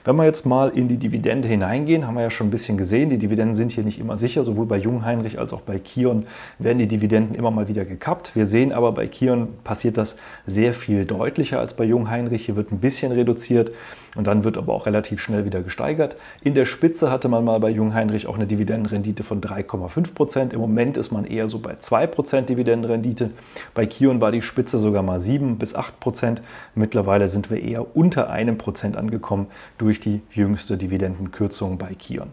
Wenn 0.04 0.16
wir 0.16 0.24
jetzt 0.24 0.46
mal 0.46 0.70
in 0.70 0.88
die 0.88 0.96
Dividende 0.96 1.46
hineingehen, 1.46 2.06
haben 2.06 2.14
wir 2.14 2.22
ja 2.22 2.30
schon 2.30 2.46
ein 2.46 2.50
bisschen 2.50 2.78
gesehen, 2.78 3.10
die 3.10 3.18
Dividenden 3.18 3.54
sind 3.54 3.72
hier 3.72 3.84
nicht 3.84 3.98
immer 3.98 4.16
sicher, 4.16 4.42
sowohl 4.42 4.64
bei 4.64 4.78
Jungheinrich 4.78 5.38
als 5.38 5.52
auch 5.52 5.60
bei 5.60 5.78
Kion 5.78 6.24
werden 6.58 6.78
die 6.78 6.88
Dividenden 6.88 7.34
immer 7.34 7.50
mal 7.50 7.68
wieder 7.68 7.84
gekappt. 7.84 8.34
Wir 8.34 8.46
sehen 8.46 8.72
aber 8.72 8.92
bei 8.92 9.06
Kion 9.06 9.48
passiert 9.64 9.98
das 9.98 10.16
sehr 10.46 10.72
viel 10.72 11.04
deutlicher 11.04 11.58
als 11.58 11.74
bei 11.74 11.84
Jungheinrich. 11.84 12.46
Hier 12.46 12.56
wird 12.56 12.72
ein 12.72 12.78
bisschen 12.78 13.12
reduziert 13.12 13.70
und 14.16 14.26
dann 14.26 14.44
wird 14.44 14.56
aber 14.56 14.72
auch 14.72 14.86
relativ 14.86 15.20
schnell 15.20 15.44
wieder 15.44 15.60
gesteigert. 15.60 16.16
In 16.40 16.54
der 16.54 16.64
Spitze 16.64 17.10
hatte 17.10 17.28
man 17.28 17.44
mal 17.44 17.60
bei 17.60 17.68
Jungheinrich 17.68 18.26
auch 18.26 18.36
eine 18.36 18.46
Dividendenrendite 18.46 19.22
von 19.22 19.42
3,5 19.42 20.14
Prozent. 20.14 20.52
Im 20.54 20.60
Moment 20.60 20.96
ist 20.96 21.12
man 21.12 21.26
eher 21.26 21.48
so 21.48 21.58
bei 21.58 21.76
2 21.76 22.06
Prozent 22.06 22.48
Dividendenrendite. 22.48 23.25
Bei 23.74 23.86
Kion 23.86 24.20
war 24.20 24.32
die 24.32 24.42
Spitze 24.42 24.78
sogar 24.78 25.02
mal 25.02 25.20
7 25.20 25.58
bis 25.58 25.74
8 25.74 26.00
Prozent. 26.00 26.42
Mittlerweile 26.74 27.28
sind 27.28 27.50
wir 27.50 27.62
eher 27.62 27.96
unter 27.96 28.30
einem 28.30 28.58
Prozent 28.58 28.96
angekommen 28.96 29.46
durch 29.78 30.00
die 30.00 30.22
jüngste 30.30 30.76
Dividendenkürzung 30.76 31.78
bei 31.78 31.94
Kion. 31.94 32.30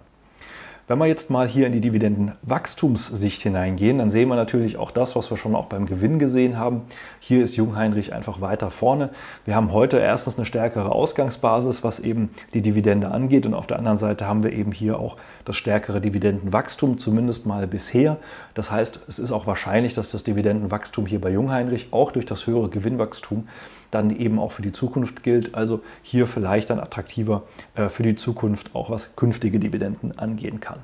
Wenn 0.85 0.97
wir 0.97 1.05
jetzt 1.05 1.29
mal 1.29 1.47
hier 1.47 1.65
in 1.65 1.71
die 1.71 1.79
Dividendenwachstumssicht 1.79 3.41
hineingehen, 3.41 3.99
dann 3.99 4.09
sehen 4.09 4.27
wir 4.27 4.35
natürlich 4.35 4.75
auch 4.75 4.91
das, 4.91 5.15
was 5.15 5.29
wir 5.29 5.37
schon 5.37 5.55
auch 5.55 5.67
beim 5.67 5.85
Gewinn 5.85 6.19
gesehen 6.19 6.57
haben. 6.57 6.81
Hier 7.21 7.41
ist 7.41 7.55
Jungheinrich 7.55 8.11
einfach 8.11 8.41
weiter 8.41 8.69
vorne. 8.69 9.09
Wir 9.45 9.55
haben 9.55 9.71
heute 9.71 9.97
erstens 9.97 10.35
eine 10.35 10.43
stärkere 10.43 10.91
Ausgangsbasis, 10.91 11.85
was 11.85 12.01
eben 12.01 12.31
die 12.53 12.61
Dividende 12.61 13.11
angeht. 13.11 13.45
Und 13.45 13.53
auf 13.53 13.65
der 13.65 13.77
anderen 13.77 13.97
Seite 13.97 14.27
haben 14.27 14.43
wir 14.43 14.51
eben 14.51 14.73
hier 14.73 14.99
auch 14.99 15.15
das 15.45 15.55
stärkere 15.55 16.01
Dividendenwachstum, 16.01 16.97
zumindest 16.97 17.45
mal 17.45 17.65
bisher. 17.65 18.17
Das 18.53 18.69
heißt, 18.69 18.99
es 19.07 19.19
ist 19.19 19.31
auch 19.31 19.47
wahrscheinlich, 19.47 19.93
dass 19.93 20.11
das 20.11 20.25
Dividendenwachstum 20.25 21.05
hier 21.05 21.21
bei 21.21 21.29
Jungheinrich 21.29 21.93
auch 21.93 22.11
durch 22.11 22.25
das 22.25 22.45
höhere 22.45 22.67
Gewinnwachstum 22.67 23.47
dann 23.93 24.15
eben 24.15 24.39
auch 24.39 24.51
für 24.51 24.61
die 24.61 24.71
Zukunft 24.71 25.23
gilt. 25.23 25.55
Also 25.55 25.81
hier 26.01 26.27
vielleicht 26.27 26.69
dann 26.69 26.79
attraktiver 26.79 27.43
äh, 27.75 27.89
für 27.89 28.03
die 28.03 28.15
Zukunft, 28.15 28.75
auch 28.75 28.89
was 28.89 29.15
künftige 29.15 29.59
Dividenden 29.59 30.17
angehen 30.17 30.59
kann. 30.59 30.79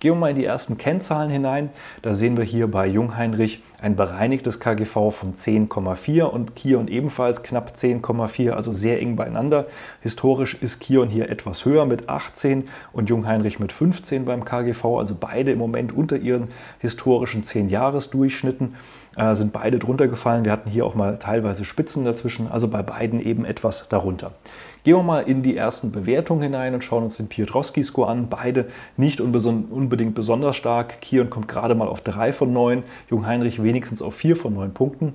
Gehen 0.00 0.14
wir 0.14 0.18
mal 0.18 0.30
in 0.30 0.36
die 0.36 0.44
ersten 0.44 0.78
Kennzahlen 0.78 1.30
hinein. 1.30 1.70
Da 2.02 2.14
sehen 2.14 2.36
wir 2.36 2.44
hier 2.44 2.68
bei 2.68 2.86
Jungheinrich 2.86 3.62
ein 3.80 3.94
bereinigtes 3.96 4.58
KGV 4.58 5.12
von 5.12 5.34
10,4 5.34 6.22
und 6.24 6.56
Kion 6.56 6.88
ebenfalls 6.88 7.42
knapp 7.42 7.74
10,4, 7.76 8.50
also 8.50 8.72
sehr 8.72 9.00
eng 9.00 9.16
beieinander. 9.16 9.66
Historisch 10.00 10.54
ist 10.60 10.80
Kion 10.80 11.08
hier 11.08 11.30
etwas 11.30 11.64
höher 11.64 11.86
mit 11.86 12.08
18 12.08 12.68
und 12.92 13.10
Jungheinrich 13.10 13.60
mit 13.60 13.72
15 13.72 14.24
beim 14.24 14.44
KGV, 14.44 14.84
also 14.98 15.16
beide 15.18 15.52
im 15.52 15.58
Moment 15.58 15.92
unter 15.92 16.16
ihren 16.16 16.48
historischen 16.80 17.42
10-Jahres-Durchschnitten 17.42 18.74
äh, 19.16 19.34
sind 19.34 19.52
beide 19.52 19.78
drunter 19.78 20.08
gefallen. 20.08 20.44
Wir 20.44 20.52
hatten 20.52 20.70
hier 20.70 20.86
auch 20.86 20.94
mal 20.94 21.18
teilweise 21.18 21.64
Spitzen 21.64 22.04
dazwischen, 22.04 22.48
also 22.50 22.68
bei 22.68 22.82
beiden 22.82 23.20
eben 23.20 23.44
etwas 23.44 23.88
darunter. 23.88 24.32
Gehen 24.84 24.96
wir 24.96 25.02
mal 25.02 25.20
in 25.20 25.42
die 25.42 25.56
ersten 25.56 25.92
Bewertungen 25.92 26.42
hinein 26.42 26.74
und 26.74 26.82
schauen 26.82 27.04
uns 27.04 27.16
den 27.16 27.28
Piotrowski-Score 27.28 28.08
an. 28.08 28.28
Beide 28.28 28.66
nicht 28.96 29.20
unbedingt 29.20 30.14
besonders 30.14 30.56
stark. 30.56 31.00
Kion 31.00 31.30
kommt 31.30 31.46
gerade 31.46 31.74
mal 31.74 31.88
auf 31.88 32.00
3 32.00 32.32
von 32.32 32.52
9, 32.52 32.82
Jung 33.08 33.26
Heinrich 33.26 33.62
wenigstens 33.62 34.02
auf 34.02 34.14
4 34.16 34.34
von 34.34 34.54
9 34.54 34.74
Punkten. 34.74 35.14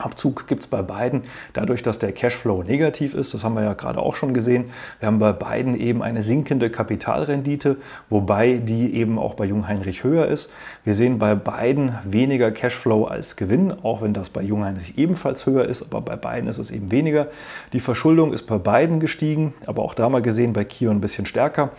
Abzug 0.00 0.46
gibt 0.46 0.62
es 0.62 0.66
bei 0.66 0.82
beiden 0.82 1.22
dadurch, 1.52 1.82
dass 1.82 1.98
der 1.98 2.12
Cashflow 2.12 2.62
negativ 2.62 3.14
ist. 3.14 3.34
Das 3.34 3.44
haben 3.44 3.54
wir 3.54 3.62
ja 3.62 3.74
gerade 3.74 4.00
auch 4.00 4.14
schon 4.14 4.34
gesehen. 4.34 4.70
Wir 4.98 5.06
haben 5.06 5.18
bei 5.18 5.32
beiden 5.32 5.78
eben 5.78 6.02
eine 6.02 6.22
sinkende 6.22 6.70
Kapitalrendite, 6.70 7.76
wobei 8.08 8.54
die 8.54 8.94
eben 8.94 9.18
auch 9.18 9.34
bei 9.34 9.44
Jungheinrich 9.44 10.04
höher 10.04 10.26
ist. 10.26 10.50
Wir 10.84 10.94
sehen 10.94 11.18
bei 11.18 11.34
beiden 11.34 11.98
weniger 12.04 12.50
Cashflow 12.50 13.04
als 13.04 13.36
Gewinn, 13.36 13.72
auch 13.82 14.02
wenn 14.02 14.14
das 14.14 14.30
bei 14.30 14.42
Jungheinrich 14.42 14.98
ebenfalls 14.98 15.46
höher 15.46 15.64
ist, 15.64 15.82
aber 15.82 16.00
bei 16.00 16.16
beiden 16.16 16.48
ist 16.48 16.58
es 16.58 16.70
eben 16.70 16.90
weniger. 16.90 17.28
Die 17.72 17.80
Verschuldung 17.80 18.32
ist 18.32 18.44
bei 18.44 18.58
beiden 18.58 19.00
gestiegen, 19.00 19.54
aber 19.66 19.82
auch 19.82 19.94
da 19.94 20.08
mal 20.08 20.22
gesehen 20.22 20.52
bei 20.52 20.64
Kion 20.64 20.96
ein 20.96 21.00
bisschen 21.00 21.26
stärker. 21.26 21.70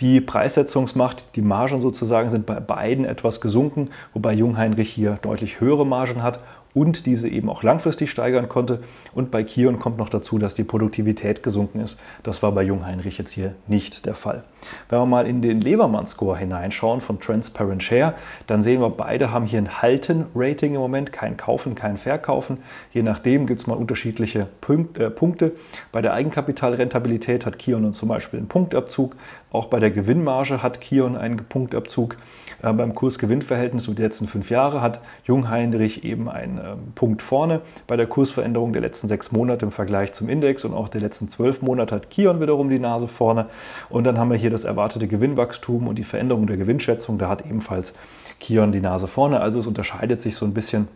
Die 0.00 0.20
Preissetzungsmacht, 0.20 1.34
die 1.34 1.42
Margen 1.42 1.80
sozusagen 1.80 2.30
sind 2.30 2.46
bei 2.46 2.60
beiden 2.60 3.04
etwas 3.04 3.40
gesunken, 3.40 3.90
wobei 4.14 4.32
Jungheinrich 4.32 4.90
hier 4.90 5.18
deutlich 5.22 5.60
höhere 5.60 5.84
Margen 5.84 6.22
hat 6.22 6.38
und 6.78 7.06
diese 7.06 7.28
eben 7.28 7.50
auch 7.50 7.64
langfristig 7.64 8.08
steigern 8.08 8.48
konnte. 8.48 8.80
Und 9.12 9.32
bei 9.32 9.42
Kion 9.42 9.80
kommt 9.80 9.98
noch 9.98 10.08
dazu, 10.08 10.38
dass 10.38 10.54
die 10.54 10.62
Produktivität 10.62 11.42
gesunken 11.42 11.80
ist. 11.80 11.98
Das 12.22 12.40
war 12.44 12.52
bei 12.52 12.62
Jungheinrich 12.62 13.18
jetzt 13.18 13.32
hier 13.32 13.54
nicht 13.66 14.06
der 14.06 14.14
Fall. 14.14 14.44
Wenn 14.88 15.00
wir 15.00 15.06
mal 15.06 15.26
in 15.26 15.42
den 15.42 15.60
Levermann-Score 15.60 16.38
hineinschauen 16.38 17.00
von 17.00 17.18
Transparent 17.18 17.82
Share, 17.82 18.14
dann 18.46 18.62
sehen 18.62 18.80
wir, 18.80 18.90
beide 18.90 19.32
haben 19.32 19.46
hier 19.46 19.58
ein 19.58 19.82
Halten-Rating 19.82 20.74
im 20.74 20.80
Moment, 20.80 21.12
kein 21.12 21.36
Kaufen, 21.36 21.74
kein 21.74 21.96
Verkaufen. 21.96 22.58
Je 22.92 23.02
nachdem 23.02 23.46
gibt 23.46 23.60
es 23.60 23.66
mal 23.66 23.74
unterschiedliche 23.74 24.46
äh, 24.68 25.10
Punkte. 25.10 25.52
Bei 25.90 26.00
der 26.00 26.12
Eigenkapitalrentabilität 26.12 27.44
hat 27.44 27.58
Kion 27.58 27.92
zum 27.92 28.08
Beispiel 28.08 28.38
einen 28.38 28.48
Punktabzug. 28.48 29.16
Auch 29.50 29.66
bei 29.66 29.80
der 29.80 29.90
Gewinnmarge 29.90 30.62
hat 30.62 30.80
Kion 30.80 31.16
einen 31.16 31.38
Punktabzug. 31.38 32.16
Äh, 32.62 32.72
beim 32.72 32.94
Kurs-Gewinn-Verhältnis 32.94 33.86
über 33.86 33.94
die 33.94 34.02
letzten 34.02 34.26
fünf 34.26 34.50
Jahre 34.50 34.82
hat 34.82 35.00
Jungheinrich 35.24 36.04
eben 36.04 36.28
einen 36.28 36.58
ähm, 36.58 36.78
Punkt 36.94 37.22
vorne. 37.22 37.62
Bei 37.86 37.96
der 37.96 38.06
Kursveränderung 38.06 38.72
der 38.72 38.82
letzten 38.82 39.08
sechs 39.08 39.32
Monate 39.32 39.64
im 39.64 39.72
Vergleich 39.72 40.12
zum 40.12 40.28
Index 40.28 40.64
und 40.64 40.74
auch 40.74 40.88
der 40.88 41.00
letzten 41.00 41.28
zwölf 41.28 41.62
Monate 41.62 41.94
hat 41.94 42.10
Kion 42.10 42.40
wiederum 42.40 42.68
die 42.68 42.78
Nase 42.78 43.08
vorne. 43.08 43.46
Und 43.88 44.04
dann 44.04 44.18
haben 44.18 44.30
wir 44.30 44.36
hier 44.36 44.50
das 44.50 44.64
erwartete 44.64 45.08
Gewinnwachstum 45.08 45.88
und 45.88 45.98
die 45.98 46.04
Veränderung 46.04 46.46
der 46.46 46.56
Gewinnschätzung. 46.56 47.18
Da 47.18 47.28
hat 47.28 47.46
ebenfalls 47.46 47.94
Kion 48.40 48.72
die 48.72 48.80
Nase 48.80 49.08
vorne. 49.08 49.40
Also 49.40 49.60
es 49.60 49.66
unterscheidet 49.66 50.20
sich 50.20 50.34
so 50.34 50.44
ein 50.44 50.52
bisschen 50.52 50.88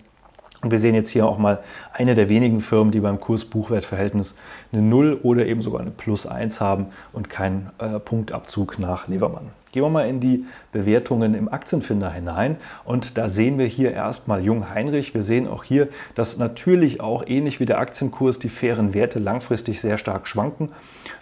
und 0.63 0.71
wir 0.71 0.79
sehen 0.79 0.95
jetzt 0.95 1.11
hier 1.11 1.27
auch 1.27 1.39
mal 1.39 1.59
eine 1.93 2.15
der 2.15 2.29
wenigen 2.29 2.61
Firmen, 2.61 2.93
die 2.93 3.01
beim 3.01 3.19
Kurs-Buchwert-Verhältnis 3.19 4.37
eine 4.73 4.83
0 4.83 5.19
oder 5.23 5.45
eben 5.47 5.61
sogar 5.61 5.81
eine 5.81 5.91
Plus 5.91 6.27
1 6.27 6.61
haben 6.61 6.87
und 7.13 7.29
keinen 7.29 7.71
äh, 7.79 7.99
Punktabzug 7.99 8.79
nach 8.79 9.09
Levermann. 9.09 9.51
Gehen 9.73 9.83
wir 9.83 9.89
mal 9.89 10.07
in 10.07 10.21
die 10.21 10.45
Bewertungen 10.71 11.35
im 11.35 11.49
Aktienfinder 11.49 12.13
hinein 12.13 12.59
und 12.85 13.17
da 13.17 13.29
sehen 13.29 13.59
wir 13.59 13.67
hier 13.67 13.93
erstmal 13.93 14.45
Jung 14.45 14.69
Heinrich. 14.69 15.15
Wir 15.15 15.23
sehen 15.23 15.49
auch 15.49 15.65
hier, 15.65 15.89
dass 16.15 16.37
natürlich 16.37 17.01
auch 17.01 17.25
ähnlich 17.27 17.59
wie 17.59 17.67
der 17.67 17.79
Aktienkurs 17.79 18.39
die 18.39 18.51
fairen 18.51 18.93
Werte 18.93 19.19
langfristig 19.19 19.81
sehr 19.81 19.97
stark 19.97 20.29
schwanken 20.29 20.69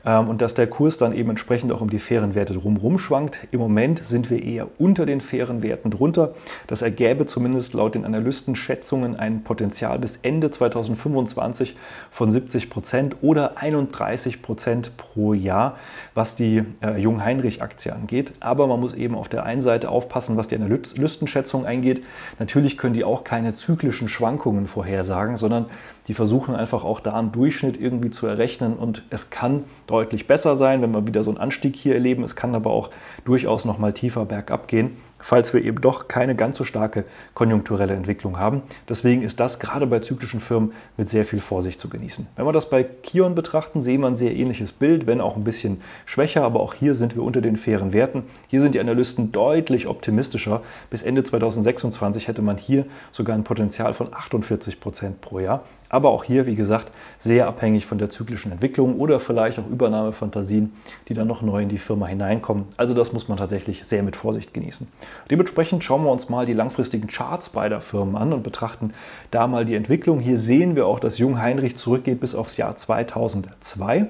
und 0.04 0.42
dass 0.42 0.54
der 0.54 0.66
Kurs 0.66 0.98
dann 0.98 1.12
eben 1.12 1.30
entsprechend 1.30 1.72
auch 1.72 1.80
um 1.80 1.90
die 1.90 1.98
fairen 1.98 2.34
Werte 2.34 2.54
drumherum 2.54 2.98
schwankt. 2.98 3.46
Im 3.50 3.60
Moment 3.60 4.04
sind 4.04 4.30
wir 4.30 4.42
eher 4.42 4.68
unter 4.78 5.06
den 5.06 5.20
fairen 5.20 5.62
Werten 5.62 5.90
drunter. 5.90 6.34
Das 6.66 6.82
ergäbe 6.82 7.26
zumindest 7.26 7.74
laut 7.74 7.94
den 7.94 8.04
Analystenschätzungen 8.04 9.16
ein 9.16 9.44
Potenzial 9.44 9.98
bis 9.98 10.18
Ende 10.22 10.50
2025 10.50 11.76
von 12.10 12.30
70 12.30 12.70
Prozent 12.70 13.16
oder 13.22 13.58
31 13.58 14.42
Prozent 14.42 14.96
pro 14.96 15.34
Jahr, 15.34 15.76
was 16.14 16.34
die 16.34 16.64
äh, 16.82 16.98
Jung 17.00 17.24
Heinrich 17.24 17.62
Aktie 17.62 17.92
angeht 17.92 18.32
aber 18.40 18.66
man 18.66 18.80
muss 18.80 18.94
eben 18.94 19.14
auf 19.14 19.28
der 19.28 19.44
einen 19.44 19.60
Seite 19.60 19.90
aufpassen, 19.90 20.36
was 20.36 20.48
die 20.48 20.56
Analystenschätzung 20.56 21.66
eingeht. 21.66 22.02
Natürlich 22.38 22.76
können 22.76 22.94
die 22.94 23.04
auch 23.04 23.22
keine 23.24 23.52
zyklischen 23.52 24.08
Schwankungen 24.08 24.66
vorhersagen, 24.66 25.36
sondern 25.36 25.66
die 26.08 26.14
versuchen 26.14 26.54
einfach 26.54 26.84
auch 26.84 27.00
da 27.00 27.14
einen 27.14 27.32
Durchschnitt 27.32 27.80
irgendwie 27.80 28.10
zu 28.10 28.26
errechnen 28.26 28.74
und 28.74 29.04
es 29.10 29.30
kann 29.30 29.64
deutlich 29.90 30.26
besser 30.26 30.56
sein, 30.56 30.82
wenn 30.82 30.92
wir 30.92 31.06
wieder 31.06 31.24
so 31.24 31.30
einen 31.30 31.38
Anstieg 31.38 31.76
hier 31.76 31.94
erleben. 31.94 32.22
Es 32.22 32.36
kann 32.36 32.54
aber 32.54 32.70
auch 32.70 32.90
durchaus 33.24 33.64
noch 33.64 33.78
mal 33.78 33.92
tiefer 33.92 34.24
bergab 34.24 34.68
gehen 34.68 34.96
falls 35.20 35.52
wir 35.52 35.62
eben 35.62 35.80
doch 35.80 36.08
keine 36.08 36.34
ganz 36.34 36.56
so 36.56 36.64
starke 36.64 37.04
konjunkturelle 37.34 37.94
Entwicklung 37.94 38.38
haben. 38.38 38.62
Deswegen 38.88 39.22
ist 39.22 39.38
das 39.38 39.58
gerade 39.58 39.86
bei 39.86 40.00
zyklischen 40.00 40.40
Firmen 40.40 40.72
mit 40.96 41.08
sehr 41.08 41.24
viel 41.24 41.40
Vorsicht 41.40 41.80
zu 41.80 41.88
genießen. 41.88 42.26
Wenn 42.36 42.46
wir 42.46 42.52
das 42.52 42.68
bei 42.68 42.82
Kion 42.82 43.34
betrachten, 43.34 43.82
sehen 43.82 44.00
wir 44.00 44.08
ein 44.08 44.16
sehr 44.16 44.34
ähnliches 44.34 44.72
Bild, 44.72 45.06
wenn 45.06 45.20
auch 45.20 45.36
ein 45.36 45.44
bisschen 45.44 45.80
schwächer, 46.06 46.42
aber 46.42 46.60
auch 46.60 46.74
hier 46.74 46.94
sind 46.94 47.14
wir 47.14 47.22
unter 47.22 47.40
den 47.40 47.56
fairen 47.56 47.92
Werten. 47.92 48.24
Hier 48.48 48.60
sind 48.60 48.74
die 48.74 48.80
Analysten 48.80 49.32
deutlich 49.32 49.86
optimistischer. 49.86 50.62
Bis 50.88 51.02
Ende 51.02 51.22
2026 51.22 52.28
hätte 52.28 52.42
man 52.42 52.56
hier 52.56 52.86
sogar 53.12 53.36
ein 53.36 53.44
Potenzial 53.44 53.94
von 53.94 54.12
48 54.12 54.80
Prozent 54.80 55.20
pro 55.20 55.40
Jahr. 55.40 55.64
Aber 55.90 56.10
auch 56.10 56.24
hier, 56.24 56.46
wie 56.46 56.54
gesagt, 56.54 56.90
sehr 57.18 57.46
abhängig 57.46 57.84
von 57.84 57.98
der 57.98 58.08
zyklischen 58.08 58.52
Entwicklung 58.52 58.98
oder 58.98 59.20
vielleicht 59.20 59.58
auch 59.58 59.68
Übernahmefantasien, 59.68 60.72
die 61.08 61.14
dann 61.14 61.26
noch 61.26 61.42
neu 61.42 61.62
in 61.62 61.68
die 61.68 61.78
Firma 61.78 62.06
hineinkommen. 62.06 62.64
Also 62.78 62.94
das 62.94 63.12
muss 63.12 63.28
man 63.28 63.36
tatsächlich 63.36 63.84
sehr 63.84 64.02
mit 64.02 64.16
Vorsicht 64.16 64.54
genießen. 64.54 64.88
Dementsprechend 65.30 65.84
schauen 65.84 66.04
wir 66.04 66.10
uns 66.10 66.28
mal 66.28 66.46
die 66.46 66.54
langfristigen 66.54 67.08
Charts 67.08 67.50
beider 67.50 67.82
Firmen 67.82 68.16
an 68.16 68.32
und 68.32 68.42
betrachten 68.42 68.94
da 69.30 69.46
mal 69.46 69.66
die 69.66 69.74
Entwicklung. 69.74 70.20
Hier 70.20 70.38
sehen 70.38 70.76
wir 70.76 70.86
auch, 70.86 71.00
dass 71.00 71.18
Jung 71.18 71.42
Heinrich 71.42 71.76
zurückgeht 71.76 72.20
bis 72.20 72.34
aufs 72.34 72.56
Jahr 72.56 72.76
2002. 72.76 74.06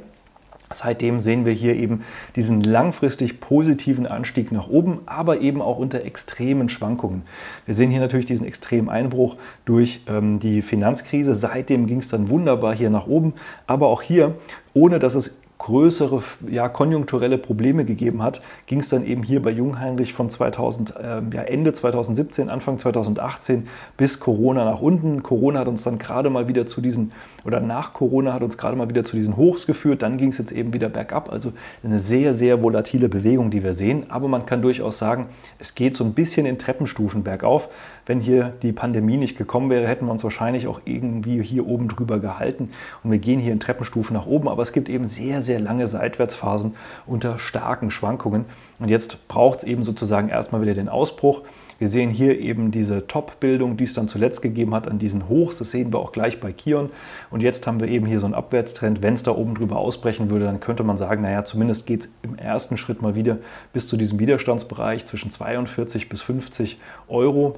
Seitdem 0.73 1.19
sehen 1.19 1.45
wir 1.45 1.53
hier 1.53 1.75
eben 1.75 2.03
diesen 2.37 2.61
langfristig 2.61 3.41
positiven 3.41 4.07
Anstieg 4.07 4.53
nach 4.53 4.69
oben, 4.69 5.01
aber 5.05 5.41
eben 5.41 5.61
auch 5.61 5.79
unter 5.79 6.05
extremen 6.05 6.69
Schwankungen. 6.69 7.23
Wir 7.67 7.75
sehen 7.75 7.91
hier 7.91 7.99
natürlich 7.99 8.27
diesen 8.27 8.47
extremen 8.47 8.89
Einbruch 8.89 9.37
durch 9.65 10.03
ähm, 10.07 10.39
die 10.39 10.63
Finanzkrise. 10.63 11.35
Seitdem 11.35 11.89
ging 11.89 11.99
es 11.99 12.09
dann 12.09 12.29
wunderbar 12.29 12.73
hier 12.73 12.91
nach 12.91 13.09
oben, 13.09 13.35
aber 13.67 13.89
auch 13.89 14.01
hier, 14.01 14.37
ohne 14.73 15.01
dass 15.01 15.17
es 15.17 15.35
größere 15.61 16.23
ja, 16.49 16.71
konjunkturelle 16.71 17.37
Probleme 17.37 17.85
gegeben 17.85 18.23
hat, 18.23 18.41
ging 18.67 18.81
es 18.81 18.89
dann 18.89 19.05
eben 19.05 19.23
hier 19.23 19.43
bei 19.43 19.51
Jungheinrich 19.51 20.15
von 20.15 20.31
2000, 20.31 20.97
äh, 20.97 21.21
ja, 21.35 21.43
Ende 21.43 21.75
2017, 21.75 22.49
Anfang 22.49 22.79
2018 22.79 23.69
bis 23.99 24.21
Corona 24.21 24.65
nach 24.65 24.81
unten. 24.81 25.23
Corona 25.23 25.61
hat 25.61 25.69
uns 25.69 25.83
dann 25.83 25.99
gerade 25.99 26.31
mal 26.31 26.49
wieder 26.49 26.67
zu 26.67 26.81
diesen, 26.81 27.13
oder 27.45 27.61
nach 27.61 27.93
Corona 27.93 28.33
hat 28.33 28.43
uns 28.43 28.57
gerade 28.57 28.75
mal 28.75 28.89
wieder 28.89 29.05
zu 29.05 29.17
diesen 29.17 29.37
Hochs 29.37 29.67
geführt. 29.67 30.01
Dann 30.01 30.17
ging 30.17 30.31
es 30.31 30.39
jetzt 30.39 30.51
eben 30.51 30.73
wieder 30.73 30.89
bergab. 30.89 31.31
Also 31.31 31.53
eine 31.85 31.99
sehr, 31.99 32.33
sehr 32.33 32.63
volatile 32.63 33.11
Bewegung, 33.11 33.51
die 33.51 33.63
wir 33.63 33.75
sehen. 33.75 34.07
Aber 34.09 34.29
man 34.29 34.47
kann 34.47 34.63
durchaus 34.63 34.99
sagen, 34.99 35.27
es 35.59 35.75
geht 35.75 35.95
so 35.95 36.05
ein 36.05 36.15
bisschen 36.15 36.47
in 36.47 36.59
Treppenstufen 36.59 37.23
bergauf. 37.23 37.69
Wenn 38.11 38.19
hier 38.19 38.55
die 38.63 38.73
Pandemie 38.73 39.19
nicht 39.19 39.39
gekommen 39.39 39.71
wäre, 39.71 39.87
hätten 39.87 40.07
wir 40.07 40.11
uns 40.11 40.25
wahrscheinlich 40.25 40.67
auch 40.67 40.81
irgendwie 40.85 41.45
hier 41.45 41.69
oben 41.69 41.87
drüber 41.87 42.19
gehalten. 42.19 42.71
Und 43.05 43.13
wir 43.13 43.21
gehen 43.21 43.39
hier 43.39 43.53
in 43.53 43.61
Treppenstufen 43.61 44.17
nach 44.17 44.27
oben. 44.27 44.49
Aber 44.49 44.63
es 44.63 44.73
gibt 44.73 44.89
eben 44.89 45.07
sehr, 45.07 45.43
sehr 45.43 45.61
lange 45.61 45.87
Seitwärtsphasen 45.87 46.75
unter 47.07 47.39
starken 47.39 47.93
Schwankungen. 47.93 48.47
Und 48.81 48.89
jetzt 48.89 49.29
braucht 49.29 49.61
es 49.61 49.65
eben 49.65 49.85
sozusagen 49.85 50.29
erstmal 50.29 50.61
wieder 50.61 50.75
den 50.75 50.89
Ausbruch. 50.89 51.43
Wir 51.79 51.87
sehen 51.87 52.11
hier 52.11 52.41
eben 52.41 52.73
diese 52.73 53.07
Top-Bildung, 53.07 53.77
die 53.77 53.85
es 53.85 53.95
dann 53.95 54.09
zuletzt 54.09 54.43
gegeben 54.43 54.75
hat 54.75 54.89
an 54.89 54.99
diesen 54.99 55.29
Hochs. 55.29 55.59
Das 55.59 55.71
sehen 55.71 55.93
wir 55.93 56.01
auch 56.01 56.11
gleich 56.11 56.41
bei 56.41 56.53
Kion. 56.53 56.91
Und 57.31 57.45
jetzt 57.45 57.65
haben 57.69 57.79
wir 57.79 57.87
eben 57.87 58.07
hier 58.07 58.19
so 58.19 58.27
einen 58.27 58.35
Abwärtstrend. 58.35 59.03
Wenn 59.03 59.15
es 59.15 59.23
da 59.23 59.31
oben 59.31 59.55
drüber 59.55 59.77
ausbrechen 59.77 60.31
würde, 60.31 60.47
dann 60.47 60.59
könnte 60.59 60.83
man 60.83 60.99
sagen, 60.99 61.23
naja, 61.23 61.45
zumindest 61.45 61.87
geht 61.87 62.01
es 62.01 62.09
im 62.23 62.35
ersten 62.35 62.77
Schritt 62.77 63.03
mal 63.03 63.15
wieder 63.15 63.39
bis 63.73 63.87
zu 63.87 63.97
diesem 63.97 64.19
Widerstandsbereich 64.19 65.05
zwischen 65.05 65.31
42 65.31 66.09
bis 66.09 66.23
50 66.23 66.81
Euro. 67.07 67.57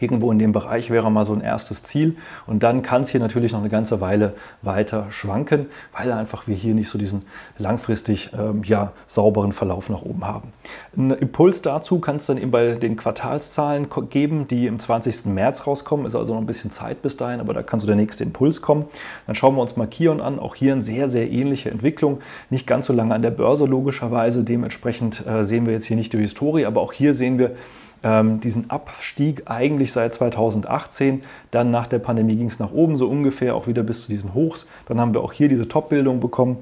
Irgendwo 0.00 0.30
in 0.30 0.38
dem 0.38 0.52
Bereich 0.52 0.90
wäre 0.90 1.10
mal 1.10 1.24
so 1.24 1.32
ein 1.32 1.40
erstes 1.40 1.82
Ziel. 1.82 2.16
Und 2.46 2.62
dann 2.62 2.82
kann 2.82 3.02
es 3.02 3.08
hier 3.08 3.20
natürlich 3.20 3.52
noch 3.52 3.60
eine 3.60 3.70
ganze 3.70 4.02
Weile 4.02 4.34
weiter 4.60 5.06
schwanken, 5.08 5.66
weil 5.96 6.12
einfach 6.12 6.46
wir 6.46 6.54
hier 6.54 6.74
nicht 6.74 6.90
so 6.90 6.98
diesen 6.98 7.22
langfristig 7.56 8.30
ähm, 8.38 8.62
ja, 8.64 8.92
sauberen 9.06 9.52
Verlauf 9.52 9.88
nach 9.88 10.02
oben 10.02 10.26
haben. 10.26 10.52
Ein 10.94 11.12
Impuls 11.12 11.62
dazu 11.62 12.00
kann 12.00 12.16
es 12.16 12.26
dann 12.26 12.36
eben 12.36 12.50
bei 12.50 12.74
den 12.74 12.96
Quartalszahlen 12.96 13.86
geben, 14.10 14.46
die 14.46 14.66
im 14.66 14.78
20. 14.78 15.24
März 15.24 15.66
rauskommen. 15.66 16.04
Ist 16.04 16.14
also 16.14 16.34
noch 16.34 16.40
ein 16.40 16.46
bisschen 16.46 16.70
Zeit 16.70 17.00
bis 17.00 17.16
dahin, 17.16 17.40
aber 17.40 17.54
da 17.54 17.62
kann 17.62 17.80
so 17.80 17.86
der 17.86 17.96
nächste 17.96 18.24
Impuls 18.24 18.60
kommen. 18.60 18.84
Dann 19.26 19.34
schauen 19.34 19.54
wir 19.54 19.62
uns 19.62 19.76
mal 19.76 19.86
Kion 19.86 20.20
an. 20.20 20.38
Auch 20.38 20.54
hier 20.54 20.74
eine 20.74 20.82
sehr, 20.82 21.08
sehr 21.08 21.30
ähnliche 21.30 21.70
Entwicklung. 21.70 22.20
Nicht 22.50 22.66
ganz 22.66 22.86
so 22.86 22.92
lange 22.92 23.14
an 23.14 23.22
der 23.22 23.30
Börse 23.30 23.64
logischerweise. 23.64 24.44
Dementsprechend 24.44 25.26
äh, 25.26 25.44
sehen 25.44 25.64
wir 25.64 25.72
jetzt 25.72 25.86
hier 25.86 25.96
nicht 25.96 26.12
die 26.12 26.18
Historie, 26.18 26.66
aber 26.66 26.82
auch 26.82 26.92
hier 26.92 27.14
sehen 27.14 27.38
wir, 27.38 27.56
diesen 28.02 28.70
Abstieg 28.70 29.42
eigentlich 29.46 29.92
seit 29.92 30.14
2018. 30.14 31.22
Dann 31.50 31.70
nach 31.70 31.86
der 31.86 31.98
Pandemie 31.98 32.36
ging 32.36 32.48
es 32.48 32.58
nach 32.58 32.72
oben, 32.72 32.96
so 32.96 33.08
ungefähr 33.08 33.54
auch 33.54 33.66
wieder 33.66 33.82
bis 33.82 34.02
zu 34.02 34.08
diesen 34.08 34.34
Hochs. 34.34 34.66
Dann 34.86 35.00
haben 35.00 35.14
wir 35.14 35.20
auch 35.20 35.32
hier 35.32 35.48
diese 35.48 35.68
Top-Bildung 35.68 36.20
bekommen. 36.20 36.58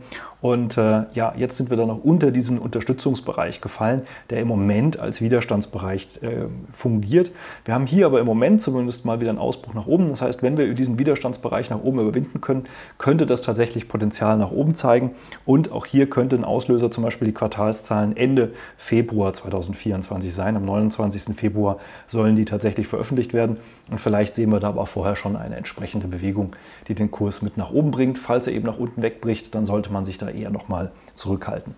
Und 0.47 0.79
äh, 0.79 1.07
ja, 1.13 1.35
jetzt 1.37 1.57
sind 1.57 1.71
wir 1.71 1.77
dann 1.77 1.89
noch 1.89 2.05
unter 2.05 2.31
diesen 2.31 2.61
Unterstützungsbereich 2.61 3.61
gefallen, 3.61 4.03
der 4.31 4.39
im 4.39 4.47
Moment 4.47 4.97
als 4.97 5.21
Widerstandsbereich 5.21 6.23
äh, 6.23 6.45
fungiert. 6.71 7.33
Wir 7.65 7.75
haben 7.75 7.85
hier 7.85 8.07
aber 8.07 8.21
im 8.21 8.27
Moment 8.27 8.63
zumindest 8.63 9.05
mal 9.05 9.21
wieder 9.21 9.31
einen 9.31 9.41
Ausbruch 9.41 9.75
nach 9.75 9.89
oben. 9.89 10.09
Das 10.09 10.23
heißt, 10.23 10.45
wenn 10.45 10.57
wir 10.57 10.73
diesen 10.73 11.01
Widerstandsbereich 11.01 11.71
nach 11.71 11.83
oben 11.83 11.99
überwinden 11.99 12.41
können, 12.41 12.69
könnte 12.97 13.27
das 13.27 13.43
tatsächlich 13.43 13.89
Potenzial 13.89 14.39
nach 14.39 14.53
oben 14.53 14.77
zeigen. 14.77 15.17
Und 15.45 15.73
auch 15.73 15.85
hier 15.85 16.09
könnte 16.09 16.37
ein 16.37 16.45
Auslöser 16.45 16.93
zum 16.93 17.03
Beispiel 17.03 17.27
die 17.27 17.35
Quartalszahlen 17.35 18.17
Ende 18.17 18.53
Februar 18.77 19.33
2024 19.33 20.33
sein. 20.33 20.57
Am 20.57 20.65
29. 20.65 21.35
Februar 21.35 21.79
sollen 22.07 22.37
die 22.37 22.45
tatsächlich 22.45 22.87
veröffentlicht 22.87 23.35
werden. 23.35 23.57
Und 23.91 24.01
vielleicht 24.01 24.37
sehen 24.37 24.53
wir 24.53 24.61
da 24.61 24.69
aber 24.69 24.87
vorher 24.87 25.17
schon 25.17 25.35
eine 25.35 25.57
entsprechende 25.57 26.07
Bewegung, 26.07 26.55
die 26.87 26.95
den 26.95 27.11
Kurs 27.11 27.43
mit 27.43 27.57
nach 27.57 27.73
oben 27.73 27.91
bringt. 27.91 28.21
Falls 28.21 28.47
er 28.47 28.53
eben 28.53 28.67
nach 28.67 28.79
unten 28.79 29.03
wegbricht, 29.03 29.53
dann 29.53 29.67
sollte 29.67 29.93
man 29.93 30.05
sich 30.05 30.19
da 30.19 30.36
eher 30.37 30.51
nochmal 30.51 30.93
zurückhalten. 31.15 31.75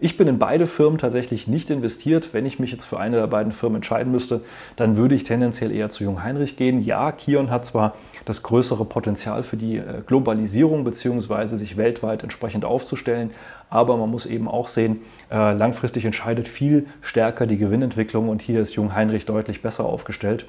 Ich 0.00 0.16
bin 0.16 0.28
in 0.28 0.38
beide 0.38 0.66
Firmen 0.66 0.98
tatsächlich 0.98 1.48
nicht 1.48 1.70
investiert. 1.70 2.32
Wenn 2.32 2.46
ich 2.46 2.58
mich 2.58 2.70
jetzt 2.70 2.84
für 2.84 2.98
eine 2.98 3.16
der 3.16 3.26
beiden 3.26 3.52
Firmen 3.52 3.76
entscheiden 3.76 4.12
müsste, 4.12 4.42
dann 4.76 4.96
würde 4.96 5.14
ich 5.14 5.24
tendenziell 5.24 5.72
eher 5.72 5.90
zu 5.90 6.04
Jung 6.04 6.22
Heinrich 6.22 6.56
gehen. 6.56 6.84
Ja, 6.84 7.12
Kion 7.12 7.50
hat 7.50 7.64
zwar 7.64 7.94
das 8.24 8.42
größere 8.42 8.84
Potenzial 8.84 9.42
für 9.42 9.56
die 9.56 9.78
äh, 9.78 10.02
Globalisierung 10.06 10.84
bzw. 10.84 11.56
sich 11.56 11.76
weltweit 11.76 12.22
entsprechend 12.22 12.64
aufzustellen, 12.64 13.30
aber 13.70 13.96
man 13.96 14.10
muss 14.10 14.26
eben 14.26 14.48
auch 14.48 14.68
sehen, 14.68 15.00
äh, 15.30 15.52
langfristig 15.54 16.04
entscheidet 16.04 16.46
viel 16.46 16.86
stärker 17.00 17.46
die 17.46 17.56
Gewinnentwicklung 17.56 18.28
und 18.28 18.42
hier 18.42 18.60
ist 18.60 18.74
Jung 18.74 18.94
Heinrich 18.94 19.24
deutlich 19.24 19.62
besser 19.62 19.84
aufgestellt. 19.84 20.46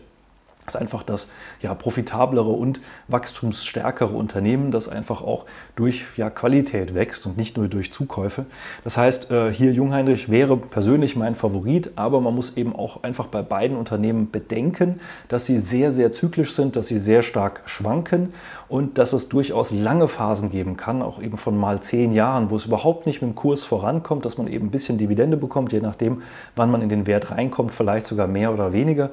Ist 0.66 0.78
einfach 0.78 1.04
das 1.04 1.28
ja, 1.62 1.74
profitablere 1.74 2.50
und 2.50 2.80
wachstumsstärkere 3.10 4.16
Unternehmen, 4.16 4.72
das 4.72 4.88
einfach 4.88 5.22
auch 5.22 5.46
durch 5.76 6.06
ja, 6.16 6.30
Qualität 6.30 6.94
wächst 6.94 7.26
und 7.26 7.38
nicht 7.38 7.58
nur 7.58 7.68
durch 7.68 7.92
Zukäufe. 7.92 8.46
Das 8.86 8.96
heißt, 8.96 9.30
äh, 9.30 9.52
hier 9.52 9.74
Jungheinrich 9.74 10.30
wäre 10.30 10.56
persönlich 10.56 11.18
mein 11.18 11.36
Favorit, 11.36 11.92
aber 11.98 12.22
man 12.22 12.34
muss 12.34 12.56
eben 12.56 12.74
auch 12.74 13.04
einfach 13.04 13.28
bei 13.28 13.42
beiden 13.42 13.76
Unternehmen 13.76 14.32
bedenken, 14.32 15.02
dass 15.28 15.46
sie 15.46 15.58
sehr, 15.58 15.92
sehr 15.92 16.14
zyklisch 16.14 16.54
sind, 16.54 16.78
dass 16.78 16.88
sie 16.88 16.98
sehr 16.98 17.24
stark 17.24 17.62
schwanken 17.66 18.34
und 18.70 18.98
dass 18.98 19.12
es 19.12 19.28
durchaus 19.28 19.72
lange 19.72 20.08
Phasen 20.08 20.50
geben 20.50 20.78
kann, 20.78 21.02
auch 21.02 21.22
eben 21.22 21.38
von 21.38 21.58
mal 21.58 21.82
zehn 21.82 22.14
Jahren, 22.14 22.50
wo 22.50 22.56
es 22.56 22.66
überhaupt 22.66 23.06
nicht 23.06 23.22
mit 23.22 23.32
dem 23.32 23.36
Kurs 23.36 23.66
vorankommt, 23.66 24.24
dass 24.24 24.38
man 24.38 24.48
eben 24.48 24.68
ein 24.68 24.72
bisschen 24.72 24.98
Dividende 24.98 25.36
bekommt, 25.36 25.74
je 25.74 25.82
nachdem, 25.82 26.22
wann 26.56 26.72
man 26.72 26.82
in 26.82 26.90
den 26.90 27.06
Wert 27.06 27.32
reinkommt, 27.32 27.74
vielleicht 27.74 28.06
sogar 28.06 28.28
mehr 28.28 28.54
oder 28.54 28.72
weniger 28.72 29.10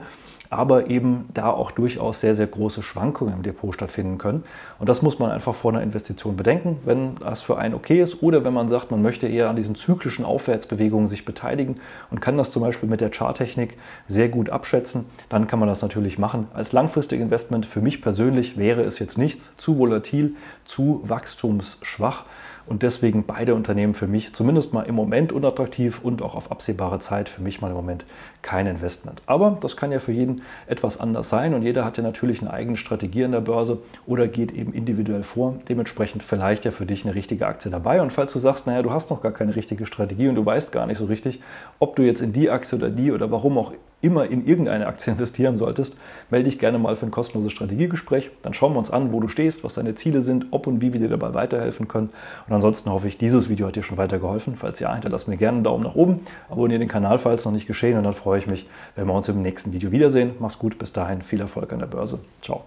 aber 0.51 0.91
eben 0.91 1.29
da 1.33 1.49
auch 1.51 1.71
durchaus 1.71 2.21
sehr, 2.21 2.35
sehr 2.35 2.49
große 2.49 2.83
Schwankungen 2.83 3.35
im 3.35 3.43
Depot 3.43 3.73
stattfinden 3.73 4.19
können. 4.19 4.43
Und 4.81 4.89
das 4.89 5.01
muss 5.01 5.21
man 5.21 5.31
einfach 5.31 5.55
vor 5.55 5.71
einer 5.71 5.83
Investition 5.83 6.37
bedenken, 6.37 6.79
wenn 6.85 7.15
das 7.17 7.43
für 7.43 7.57
einen 7.57 7.75
okay 7.75 8.03
ist 8.03 8.23
oder 8.23 8.45
wenn 8.45 8.53
man 8.53 8.69
sagt, 8.69 8.91
man 8.91 9.01
möchte 9.01 9.29
eher 9.29 9.49
an 9.49 9.55
diesen 9.55 9.77
zyklischen 9.77 10.25
Aufwärtsbewegungen 10.25 11.07
sich 11.07 11.25
beteiligen 11.25 11.77
und 12.11 12.21
kann 12.21 12.37
das 12.37 12.51
zum 12.51 12.63
Beispiel 12.63 12.89
mit 12.89 13.01
der 13.01 13.11
Charttechnik 13.11 13.79
sehr 14.09 14.29
gut 14.29 14.51
abschätzen, 14.51 15.05
dann 15.29 15.47
kann 15.47 15.61
man 15.61 15.69
das 15.69 15.83
natürlich 15.83 16.19
machen. 16.19 16.49
Als 16.53 16.73
langfristiges 16.73 17.23
Investment 17.23 17.65
für 17.65 17.81
mich 17.81 18.03
persönlich 18.03 18.59
wäre 18.59 18.83
es 18.83 18.99
jetzt 18.99 19.19
nichts, 19.19 19.53
zu 19.57 19.79
volatil, 19.79 20.35
zu 20.65 21.03
wachstumsschwach. 21.05 22.25
Und 22.67 22.83
deswegen 22.83 23.25
beide 23.25 23.55
Unternehmen 23.55 23.95
für 23.95 24.07
mich 24.07 24.35
zumindest 24.35 24.73
mal 24.73 24.83
im 24.83 24.95
Moment 24.95 25.33
unattraktiv 25.33 26.01
und 26.03 26.23
auch 26.23 26.35
auf 26.35 26.51
absehbare 26.51 26.99
Zeit 26.99 27.29
für 27.29 27.43
mich 27.43 27.61
mal 27.61 27.69
im 27.69 27.77
Moment 27.77 28.05
kein 28.43 28.67
Investment. 28.67 29.23
Aber 29.27 29.59
das 29.61 29.77
kann 29.77 29.93
ja 29.93 29.99
für 29.99 30.13
jeden 30.13 30.43
etwas 30.67 31.01
anders 31.01 31.29
sein 31.29 31.55
und 31.55 31.63
jeder 31.63 31.85
hat 31.85 31.97
ja 31.97 32.03
natürlich 32.03 32.41
eine 32.41 32.53
eigene 32.53 32.77
Strategie 32.77 33.25
an 33.25 33.33
der 33.33 33.41
Börse 33.41 33.79
oder 34.07 34.29
geht 34.29 34.53
eben 34.53 34.73
individuell 34.73 35.23
vor. 35.23 35.57
Dementsprechend 35.69 36.23
vielleicht 36.23 36.65
ja 36.65 36.71
für 36.71 36.87
dich 36.87 37.05
eine 37.05 37.15
richtige 37.15 37.47
Aktie 37.47 37.71
dabei. 37.71 38.01
Und 38.01 38.13
falls 38.13 38.33
du 38.33 38.39
sagst, 38.39 38.67
naja, 38.67 38.83
du 38.83 38.91
hast 38.91 39.11
noch 39.11 39.23
gar 39.23 39.33
keine 39.33 39.57
richtige 39.57 39.87
Strategie 39.87 40.29
und 40.29 40.35
du 40.35 40.45
weißt 40.45 40.73
gar 40.73 40.87
nicht 40.87 40.99
so 40.99 41.07
richtig, 41.07 41.41
ob 41.79 41.97
du 41.97 42.03
jetzt 42.03 42.21
in 42.21 42.33
die 42.33 42.51
Aktie 42.51 42.79
oder 42.79 42.91
die 42.91 43.13
oder 43.13 43.31
warum 43.31 43.59
auch 43.59 43.73
immer 44.03 44.27
in 44.27 44.47
irgendeine 44.47 44.87
Aktie 44.87 45.13
investieren 45.13 45.57
solltest, 45.57 45.97
melde 46.31 46.49
dich 46.49 46.59
gerne 46.59 46.79
mal 46.79 46.97
für 46.97 47.07
ein 47.07 47.11
kostenloses 47.11 47.53
Strategiegespräch. 47.53 48.31
Dann 48.43 48.55
schauen 48.55 48.73
wir 48.73 48.79
uns 48.79 48.91
an, 48.91 49.13
wo 49.13 49.21
du 49.21 49.29
stehst, 49.29 49.65
was 49.65 49.75
deine 49.75 49.95
Ziele 49.95 50.23
sind, 50.23 50.47
ob 50.51 50.67
und 50.67 50.81
wie 50.81 50.93
wir 50.93 51.01
dir 51.01 51.09
dabei 51.09 51.35
weiterhelfen 51.35 51.89
können. 51.89 52.11
Und 52.49 52.55
ansonsten 52.55 52.91
hoffe 52.91 53.09
ich, 53.09 53.19
dieses 53.19 53.49
Video 53.49 53.67
hat 53.67 53.77
dir 53.77 53.83
schon 53.83 53.99
weitergeholfen. 53.99 54.57
Falls 54.57 54.81
ja, 54.81 54.93
hinterlass 54.93 55.27
mir 55.27 55.37
gerne 55.37 55.57
einen 55.57 55.65
Daumen 55.65 55.85
nach 55.85 55.95
oben, 55.95 56.21
abonniere 56.49 56.79
den 56.79 56.89
Kanal, 56.89 57.19
falls 57.19 57.45
noch 57.45 57.53
nicht 57.53 57.67
geschehen. 57.67 57.97
Und 57.99 58.05
dann 58.05 58.15
freue 58.15 58.39
ich 58.39 58.47
mich, 58.47 58.67
wenn 58.97 59.07
wir 59.07 59.15
uns 59.15 59.29
im 59.29 59.43
nächsten 59.43 59.73
Video 59.73 59.93
wiedersehen. 59.93 60.33
Mach's 60.39 60.59
gut, 60.59 60.79
bis 60.79 60.93
dahin, 60.93 61.23
viel 61.23 61.41
Erfolg 61.41 61.73
an 61.73 61.81
der 61.81 61.87
Börse. 61.87 62.21
Ciao. 62.43 62.65